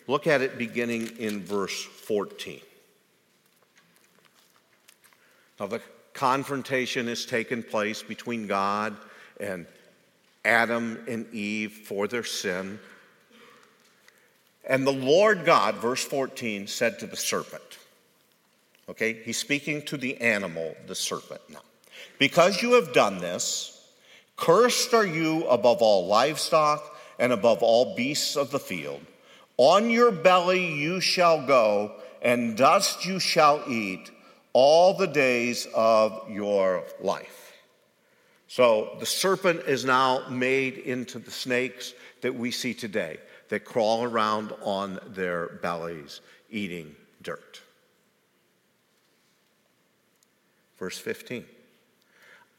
Look 0.06 0.28
at 0.28 0.42
it 0.42 0.60
beginning 0.60 1.18
in 1.18 1.44
verse 1.44 1.84
14. 1.84 2.62
Now, 5.60 5.66
the 5.66 5.82
confrontation 6.14 7.08
has 7.08 7.26
taken 7.26 7.64
place 7.64 8.04
between 8.04 8.46
God 8.46 8.96
and 9.40 9.66
Adam 10.46 11.04
and 11.08 11.34
Eve 11.34 11.72
for 11.72 12.08
their 12.08 12.24
sin. 12.24 12.80
And 14.64 14.86
the 14.86 14.94
Lord 14.94 15.46
God, 15.46 15.76
verse 15.78 16.06
14, 16.06 16.68
said 16.68 17.00
to 17.00 17.08
the 17.08 17.18
serpent, 17.18 17.79
Okay, 18.90 19.14
he's 19.14 19.38
speaking 19.38 19.84
to 19.84 19.98
the 19.98 20.20
animal, 20.20 20.76
the 20.88 20.96
serpent 20.96 21.42
now. 21.48 21.62
Because 22.18 22.64
you 22.64 22.74
have 22.74 22.92
done 22.92 23.20
this, 23.20 23.88
cursed 24.36 24.96
are 24.96 25.06
you 25.06 25.46
above 25.46 25.82
all 25.82 26.08
livestock 26.08 26.98
and 27.20 27.32
above 27.32 27.62
all 27.62 27.96
beasts 27.96 28.36
of 28.36 28.50
the 28.50 28.60
field. 28.60 29.02
On 29.58 29.92
your 29.92 30.12
belly 30.12 30.74
you 30.74 31.02
shall 31.02 31.46
go, 31.46 31.92
and 32.24 32.58
dust 32.58 33.06
you 33.06 33.20
shall 33.20 33.64
eat 33.70 34.10
all 34.54 34.96
the 34.96 35.08
days 35.08 35.68
of 35.76 36.28
your 36.28 36.84
life. 37.00 37.54
So 38.48 38.96
the 39.00 39.06
serpent 39.06 39.62
is 39.68 39.86
now 39.86 40.28
made 40.30 40.80
into 40.80 41.20
the 41.20 41.30
snakes 41.30 41.94
that 42.22 42.34
we 42.34 42.50
see 42.50 42.74
today 42.74 43.18
that 43.50 43.66
crawl 43.66 44.04
around 44.04 44.52
on 44.64 45.00
their 45.10 45.60
bellies 45.62 46.22
eating 46.50 46.96
dirt. 47.22 47.62
Verse 50.80 50.98
15 50.98 51.46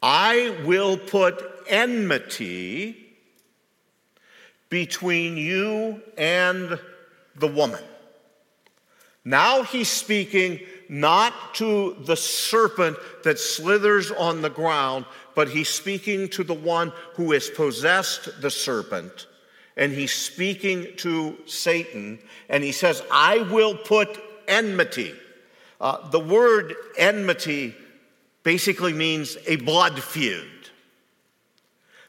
I 0.03 0.57
will 0.65 0.97
put 0.97 1.43
enmity 1.67 2.97
between 4.69 5.37
you 5.37 6.01
and 6.17 6.79
the 7.37 7.47
woman. 7.47 7.83
Now 9.25 9.63
he's 9.63 9.89
speaking 9.89 10.61
not 10.89 11.55
to 11.55 11.97
the 12.01 12.17
serpent 12.17 12.97
that 13.25 13.39
slithers 13.39 14.11
on 14.11 14.43
the 14.43 14.51
ground, 14.51 15.05
but 15.35 15.49
he's 15.49 15.69
speaking 15.69 16.29
to 16.31 16.45
the 16.45 16.55
one 16.55 16.93
who 17.15 17.33
has 17.33 17.51
possessed 17.51 18.41
the 18.41 18.51
serpent. 18.51 19.27
And 19.77 19.93
he's 19.93 20.13
speaking 20.13 20.89
to 20.99 21.37
Satan, 21.47 22.19
and 22.49 22.65
he 22.65 22.73
says, 22.73 23.03
I 23.11 23.39
will 23.51 23.77
put 23.77 24.21
enmity. 24.49 25.15
Uh, 25.81 26.09
the 26.11 26.21
word 26.21 26.75
enmity 26.99 27.75
basically 28.43 28.93
means 28.93 29.37
a 29.47 29.57
blood 29.57 30.03
feud. 30.03 30.49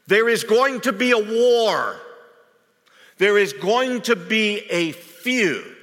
There 0.06 0.28
is 0.28 0.44
going 0.44 0.80
to 0.82 0.92
be 0.92 1.12
a 1.12 1.18
war. 1.18 1.96
There 3.18 3.38
is 3.38 3.52
going 3.52 4.02
to 4.02 4.16
be 4.16 4.58
a 4.70 4.92
feud 4.92 5.76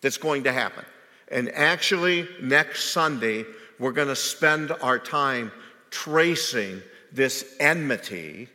that's 0.00 0.18
going 0.18 0.44
to 0.44 0.52
happen. 0.52 0.84
And 1.30 1.50
actually, 1.52 2.28
next 2.40 2.90
Sunday, 2.90 3.44
we're 3.78 3.92
going 3.92 4.08
to 4.08 4.16
spend 4.16 4.72
our 4.82 4.98
time 4.98 5.52
tracing 5.90 6.82
this 7.12 7.56
enmity 7.60 8.48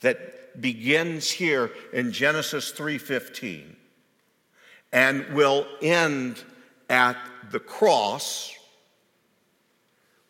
that 0.00 0.60
begins 0.60 1.30
here 1.30 1.70
in 1.92 2.12
Genesis 2.12 2.72
3:15 2.72 3.76
and 4.92 5.26
will 5.34 5.66
end 5.82 6.42
at 6.88 7.16
the 7.50 7.60
cross 7.60 8.54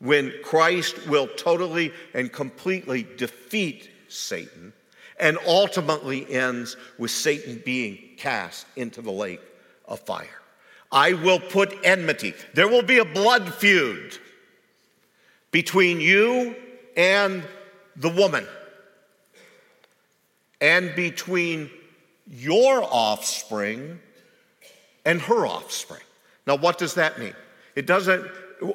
when 0.01 0.33
Christ 0.43 1.07
will 1.09 1.27
totally 1.27 1.93
and 2.15 2.33
completely 2.33 3.07
defeat 3.17 3.91
Satan 4.09 4.73
and 5.19 5.39
ultimately 5.47 6.31
ends 6.33 6.77
with 6.99 7.11
Satan 7.11 7.61
being 7.65 7.99
cast 8.17 8.67
into 8.77 9.03
the 9.03 9.11
lake 9.11 9.41
of 9.87 10.01
fire. 10.01 10.27
I 10.93 11.15
will 11.15 11.41
put 11.41 11.77
enmity. 11.85 12.35
There 12.55 12.69
will 12.69 12.83
be 12.83 12.99
a 12.99 13.05
blood 13.05 13.53
feud 13.55 14.19
between 15.51 16.01
you 16.01 16.55
and 16.97 17.43
the 17.97 18.09
woman, 18.09 18.47
and 20.61 20.95
between 20.95 21.71
your 22.27 22.83
offspring 22.83 23.99
and 25.05 25.21
her 25.23 25.47
offspring. 25.47 26.03
Now, 26.47 26.57
what 26.57 26.79
does 26.79 26.95
that 26.95 27.19
mean? 27.19 27.35
It 27.75 27.87
doesn't, 27.87 28.25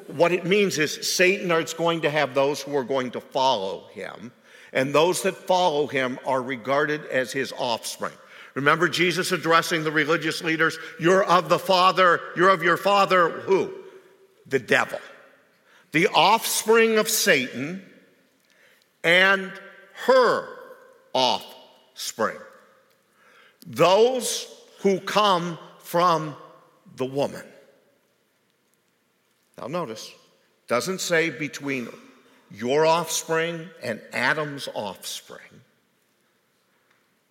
what 0.06 0.32
it 0.32 0.44
means 0.44 0.78
is 0.78 1.14
Satan 1.14 1.50
is 1.50 1.74
going 1.74 2.02
to 2.02 2.10
have 2.10 2.34
those 2.34 2.62
who 2.62 2.76
are 2.76 2.84
going 2.84 3.10
to 3.12 3.20
follow 3.20 3.88
him, 3.92 4.32
and 4.72 4.94
those 4.94 5.22
that 5.22 5.36
follow 5.36 5.86
him 5.86 6.18
are 6.26 6.42
regarded 6.42 7.04
as 7.06 7.32
his 7.32 7.52
offspring. 7.52 8.12
Remember 8.54 8.88
Jesus 8.88 9.32
addressing 9.32 9.84
the 9.84 9.90
religious 9.90 10.42
leaders? 10.42 10.78
You're 11.00 11.24
of 11.24 11.48
the 11.48 11.58
father, 11.58 12.20
you're 12.36 12.50
of 12.50 12.62
your 12.62 12.76
father, 12.76 13.28
who? 13.28 13.72
The 14.46 14.58
devil. 14.58 15.00
The 15.92 16.08
offspring 16.08 16.98
of 16.98 17.08
Satan 17.08 17.84
and 19.02 19.52
her 20.06 20.48
offspring. 21.12 22.38
Those 23.66 24.46
who 24.80 25.00
come 25.00 25.58
from 25.78 26.36
the 26.96 27.06
woman. 27.06 27.44
Now, 29.58 29.66
notice, 29.66 30.12
doesn't 30.68 31.00
say 31.00 31.30
between 31.30 31.88
your 32.50 32.86
offspring 32.86 33.68
and 33.82 34.00
Adam's 34.12 34.68
offspring. 34.74 35.40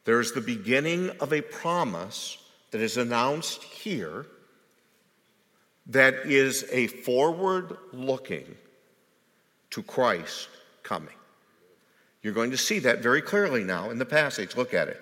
There's 0.05 0.33
the 0.33 0.41
beginning 0.41 1.09
of 1.21 1.31
a 1.33 1.41
promise 1.41 2.37
that 2.71 2.81
is 2.81 2.97
announced 2.97 3.63
here 3.63 4.25
that 5.87 6.13
is 6.25 6.65
a 6.71 6.87
forward 6.87 7.77
looking 7.91 8.55
to 9.71 9.83
Christ 9.83 10.49
coming. 10.81 11.15
You're 12.21 12.33
going 12.33 12.51
to 12.51 12.57
see 12.57 12.79
that 12.79 12.99
very 12.99 13.21
clearly 13.21 13.63
now 13.63 13.89
in 13.89 13.97
the 13.97 14.05
passage. 14.05 14.55
Look 14.55 14.73
at 14.73 14.87
it. 14.87 15.01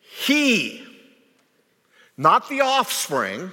He, 0.00 0.84
not 2.16 2.48
the 2.48 2.60
offspring, 2.60 3.52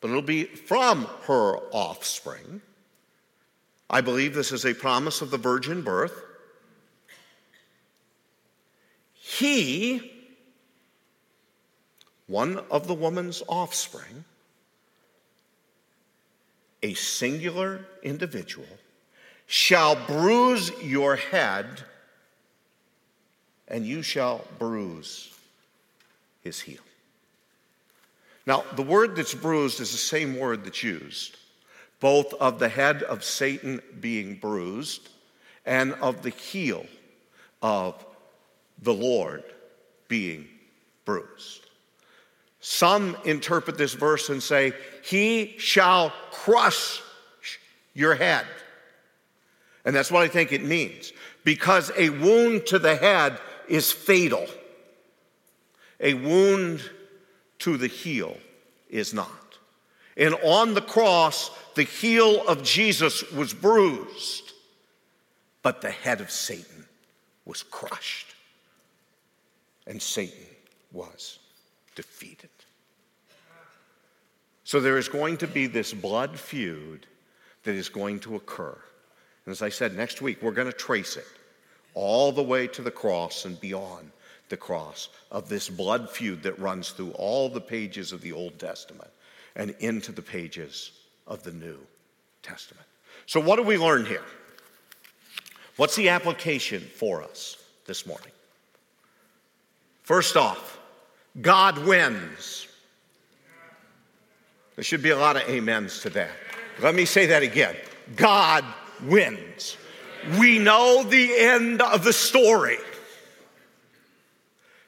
but 0.00 0.08
it'll 0.08 0.22
be 0.22 0.44
from 0.44 1.06
her 1.26 1.56
offspring. 1.72 2.60
I 3.88 4.00
believe 4.00 4.34
this 4.34 4.52
is 4.52 4.64
a 4.64 4.74
promise 4.74 5.22
of 5.22 5.30
the 5.30 5.38
virgin 5.38 5.82
birth. 5.82 6.22
He, 9.14 10.12
one 12.26 12.60
of 12.70 12.86
the 12.86 12.94
woman's 12.94 13.42
offspring, 13.48 14.24
a 16.82 16.94
singular 16.94 17.86
individual, 18.02 18.66
shall 19.46 19.94
bruise 20.06 20.70
your 20.82 21.16
head, 21.16 21.82
and 23.68 23.86
you 23.86 24.02
shall 24.02 24.44
bruise 24.58 25.32
his 26.42 26.60
heel. 26.60 26.82
Now, 28.46 28.64
the 28.76 28.82
word 28.82 29.16
that's 29.16 29.34
bruised 29.34 29.80
is 29.80 29.90
the 29.90 29.98
same 29.98 30.38
word 30.38 30.64
that's 30.64 30.82
used, 30.82 31.36
both 31.98 32.32
of 32.34 32.58
the 32.58 32.68
head 32.68 33.02
of 33.02 33.24
Satan 33.24 33.82
being 34.00 34.36
bruised 34.36 35.08
and 35.64 35.94
of 35.94 36.22
the 36.22 36.30
heel 36.30 36.86
of 37.60 38.04
the 38.80 38.94
Lord 38.94 39.42
being 40.06 40.46
bruised. 41.04 41.66
Some 42.60 43.16
interpret 43.24 43.78
this 43.78 43.94
verse 43.94 44.28
and 44.28 44.42
say, 44.42 44.72
He 45.02 45.54
shall 45.58 46.12
crush 46.30 47.00
your 47.94 48.14
head. 48.14 48.44
And 49.84 49.94
that's 49.94 50.10
what 50.10 50.22
I 50.22 50.28
think 50.28 50.52
it 50.52 50.64
means, 50.64 51.12
because 51.44 51.90
a 51.96 52.10
wound 52.10 52.66
to 52.66 52.78
the 52.78 52.96
head 52.96 53.38
is 53.68 53.92
fatal. 53.92 54.46
A 56.00 56.14
wound 56.14 56.82
to 57.60 57.76
the 57.76 57.86
heel 57.88 58.36
is 58.88 59.12
not. 59.14 59.30
And 60.16 60.34
on 60.42 60.74
the 60.74 60.80
cross, 60.80 61.50
the 61.74 61.82
heel 61.82 62.46
of 62.46 62.62
Jesus 62.62 63.30
was 63.32 63.52
bruised. 63.52 64.52
but 65.66 65.80
the 65.80 65.90
head 65.90 66.20
of 66.20 66.30
Satan 66.30 66.86
was 67.44 67.64
crushed, 67.64 68.36
and 69.84 70.00
Satan 70.00 70.46
was 70.92 71.40
defeated. 71.96 72.50
So 74.62 74.78
there 74.78 74.96
is 74.96 75.08
going 75.08 75.38
to 75.38 75.48
be 75.48 75.66
this 75.66 75.92
blood 75.92 76.38
feud 76.38 77.08
that 77.64 77.74
is 77.74 77.88
going 77.88 78.20
to 78.20 78.36
occur. 78.36 78.78
And 79.44 79.50
as 79.50 79.60
I 79.60 79.68
said, 79.70 79.96
next 79.96 80.22
week 80.22 80.40
we're 80.40 80.52
going 80.52 80.70
to 80.70 80.72
trace 80.72 81.16
it 81.16 81.26
all 81.94 82.30
the 82.30 82.44
way 82.44 82.68
to 82.68 82.82
the 82.82 82.92
cross 82.92 83.44
and 83.44 83.60
beyond 83.60 84.12
the 84.48 84.56
cross 84.56 85.08
of 85.30 85.48
this 85.48 85.68
blood 85.68 86.08
feud 86.10 86.42
that 86.44 86.58
runs 86.58 86.90
through 86.90 87.10
all 87.12 87.48
the 87.48 87.60
pages 87.60 88.12
of 88.12 88.20
the 88.20 88.32
Old 88.32 88.58
Testament 88.58 89.10
and 89.54 89.74
into 89.80 90.12
the 90.12 90.22
pages 90.22 90.92
of 91.26 91.42
the 91.42 91.52
New 91.52 91.78
Testament. 92.42 92.86
So, 93.26 93.40
what 93.40 93.56
do 93.56 93.62
we 93.62 93.78
learn 93.78 94.06
here? 94.06 94.24
What's 95.76 95.96
the 95.96 96.10
application 96.10 96.80
for 96.80 97.22
us 97.22 97.56
this 97.86 98.06
morning? 98.06 98.30
First 100.04 100.36
off, 100.36 100.78
God 101.40 101.84
wins. 101.84 102.68
There 104.76 104.84
should 104.84 105.02
be 105.02 105.10
a 105.10 105.18
lot 105.18 105.36
of 105.36 105.48
amens 105.48 106.00
to 106.02 106.10
that. 106.10 106.30
Let 106.80 106.94
me 106.94 107.04
say 107.04 107.26
that 107.26 107.42
again 107.42 107.74
God 108.14 108.64
wins. 109.02 109.76
We 110.38 110.58
know 110.58 111.02
the 111.02 111.36
end 111.38 111.82
of 111.82 112.04
the 112.04 112.12
story. 112.12 112.78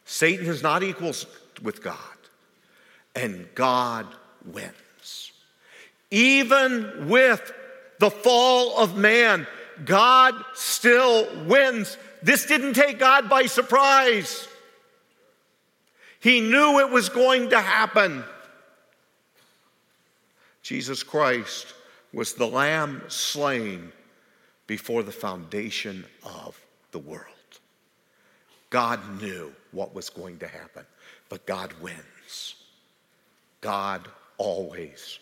Satan 0.08 0.46
is 0.46 0.62
not 0.62 0.82
equals 0.82 1.26
with 1.62 1.82
God, 1.82 1.94
and 3.14 3.46
God 3.54 4.06
wins. 4.42 5.32
Even 6.10 7.08
with 7.08 7.52
the 7.98 8.10
fall 8.10 8.78
of 8.78 8.96
man, 8.96 9.46
God 9.84 10.34
still 10.54 11.44
wins. 11.44 11.98
This 12.22 12.46
didn't 12.46 12.72
take 12.72 12.98
God 12.98 13.28
by 13.28 13.44
surprise. 13.44 14.48
He 16.20 16.40
knew 16.40 16.78
it 16.78 16.90
was 16.90 17.10
going 17.10 17.50
to 17.50 17.60
happen. 17.60 18.24
Jesus 20.62 21.02
Christ 21.02 21.74
was 22.14 22.32
the 22.32 22.46
lamb 22.46 23.02
slain 23.08 23.92
before 24.66 25.02
the 25.02 25.12
foundation 25.12 26.06
of 26.24 26.58
the 26.92 26.98
world. 26.98 27.37
God 28.70 29.20
knew 29.20 29.52
what 29.72 29.94
was 29.94 30.10
going 30.10 30.38
to 30.38 30.46
happen, 30.46 30.84
but 31.28 31.46
God 31.46 31.72
wins. 31.80 32.56
God 33.60 34.06
always 34.36 35.18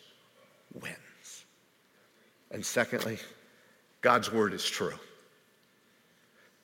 wins. 0.74 1.44
And 2.51 2.64
secondly, 2.64 3.18
God's 4.01 4.32
word 4.32 4.53
is 4.53 4.64
true. 4.64 4.99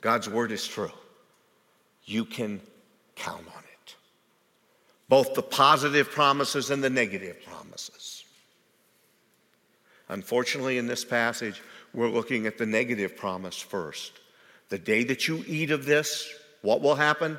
God's 0.00 0.28
word 0.28 0.52
is 0.52 0.66
true. 0.66 0.92
You 2.04 2.24
can 2.24 2.60
count 3.14 3.46
on 3.46 3.62
it. 3.62 3.96
Both 5.08 5.34
the 5.34 5.42
positive 5.42 6.10
promises 6.10 6.70
and 6.70 6.82
the 6.82 6.90
negative 6.90 7.36
promises. 7.44 8.24
Unfortunately, 10.08 10.78
in 10.78 10.86
this 10.86 11.04
passage, 11.04 11.62
we're 11.94 12.08
looking 12.08 12.46
at 12.46 12.58
the 12.58 12.66
negative 12.66 13.16
promise 13.16 13.58
first. 13.58 14.12
The 14.68 14.78
day 14.78 15.04
that 15.04 15.28
you 15.28 15.44
eat 15.46 15.70
of 15.70 15.84
this, 15.84 16.28
what 16.62 16.80
will 16.80 16.94
happen? 16.94 17.38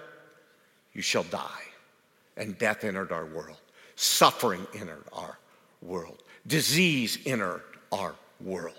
You 0.93 1.01
shall 1.01 1.23
die. 1.23 1.61
And 2.37 2.57
death 2.57 2.83
entered 2.83 3.11
our 3.11 3.25
world. 3.25 3.57
Suffering 3.95 4.65
entered 4.73 5.03
our 5.13 5.37
world. 5.81 6.23
Disease 6.47 7.17
entered 7.25 7.63
our 7.91 8.15
world. 8.41 8.75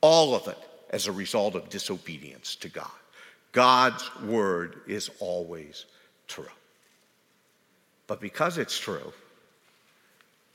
All 0.00 0.34
of 0.34 0.46
it 0.48 0.58
as 0.90 1.06
a 1.06 1.12
result 1.12 1.54
of 1.54 1.68
disobedience 1.68 2.54
to 2.56 2.68
God. 2.68 2.90
God's 3.52 4.08
word 4.22 4.82
is 4.86 5.10
always 5.20 5.86
true. 6.26 6.44
But 8.06 8.20
because 8.20 8.58
it's 8.58 8.78
true, 8.78 9.12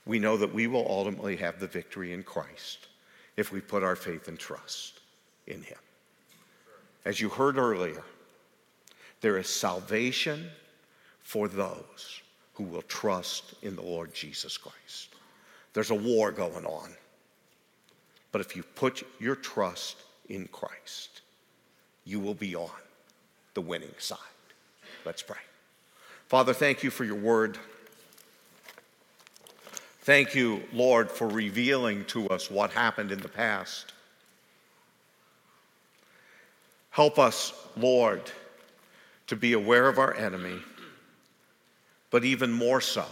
we 0.06 0.18
know 0.18 0.36
that 0.36 0.52
we 0.52 0.66
will 0.66 0.86
ultimately 0.88 1.36
have 1.36 1.60
the 1.60 1.66
victory 1.66 2.12
in 2.12 2.22
Christ 2.22 2.88
if 3.36 3.52
we 3.52 3.60
put 3.60 3.82
our 3.82 3.96
faith 3.96 4.28
and 4.28 4.38
trust 4.38 5.00
in 5.46 5.62
Him. 5.62 5.78
As 7.04 7.20
you 7.20 7.28
heard 7.28 7.58
earlier, 7.58 8.02
there 9.20 9.38
is 9.38 9.48
salvation 9.48 10.50
for 11.22 11.48
those 11.48 12.20
who 12.54 12.64
will 12.64 12.82
trust 12.82 13.54
in 13.62 13.74
the 13.74 13.82
Lord 13.82 14.14
Jesus 14.14 14.56
Christ. 14.56 15.08
There's 15.72 15.90
a 15.90 15.94
war 15.94 16.30
going 16.30 16.64
on. 16.64 16.90
But 18.32 18.40
if 18.40 18.54
you 18.54 18.62
put 18.62 19.04
your 19.18 19.34
trust 19.34 19.96
in 20.28 20.48
Christ, 20.48 21.22
you 22.04 22.20
will 22.20 22.34
be 22.34 22.54
on 22.54 22.70
the 23.54 23.60
winning 23.60 23.94
side. 23.98 24.18
Let's 25.04 25.22
pray. 25.22 25.36
Father, 26.28 26.52
thank 26.52 26.82
you 26.82 26.90
for 26.90 27.04
your 27.04 27.16
word. 27.16 27.58
Thank 30.02 30.34
you, 30.34 30.62
Lord, 30.72 31.10
for 31.10 31.26
revealing 31.26 32.04
to 32.06 32.28
us 32.28 32.50
what 32.50 32.70
happened 32.70 33.10
in 33.10 33.20
the 33.20 33.28
past. 33.28 33.92
Help 36.90 37.18
us, 37.18 37.52
Lord 37.76 38.30
to 39.26 39.36
be 39.36 39.52
aware 39.52 39.88
of 39.88 39.98
our 39.98 40.14
enemy, 40.14 40.58
but 42.10 42.24
even 42.24 42.52
more 42.52 42.80
so, 42.80 43.06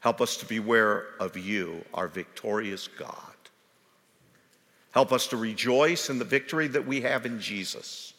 help 0.00 0.20
us 0.20 0.36
to 0.38 0.46
be 0.46 0.58
aware 0.58 1.06
of 1.18 1.36
you, 1.36 1.84
our 1.92 2.08
victorious 2.08 2.88
God. 2.88 3.14
Help 4.92 5.12
us 5.12 5.28
to 5.28 5.36
rejoice 5.36 6.10
in 6.10 6.18
the 6.18 6.24
victory 6.24 6.66
that 6.68 6.86
we 6.86 7.00
have 7.00 7.26
in 7.26 7.40
Jesus, 7.40 8.12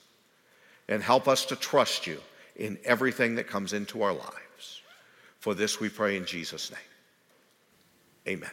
and 0.88 1.02
help 1.04 1.28
us 1.28 1.46
to 1.46 1.56
trust 1.56 2.08
you 2.08 2.20
in 2.56 2.78
everything 2.86 3.36
that 3.36 3.48
comes 3.48 3.74
into 3.74 4.04
our 4.04 4.14
lives. 4.14 4.82
For 5.40 5.54
this 5.54 5.80
we 5.80 5.90
pray 5.90 6.18
in 6.18 6.26
Jesus' 6.26 6.72
name. 6.72 6.80
Amen. 8.28 8.52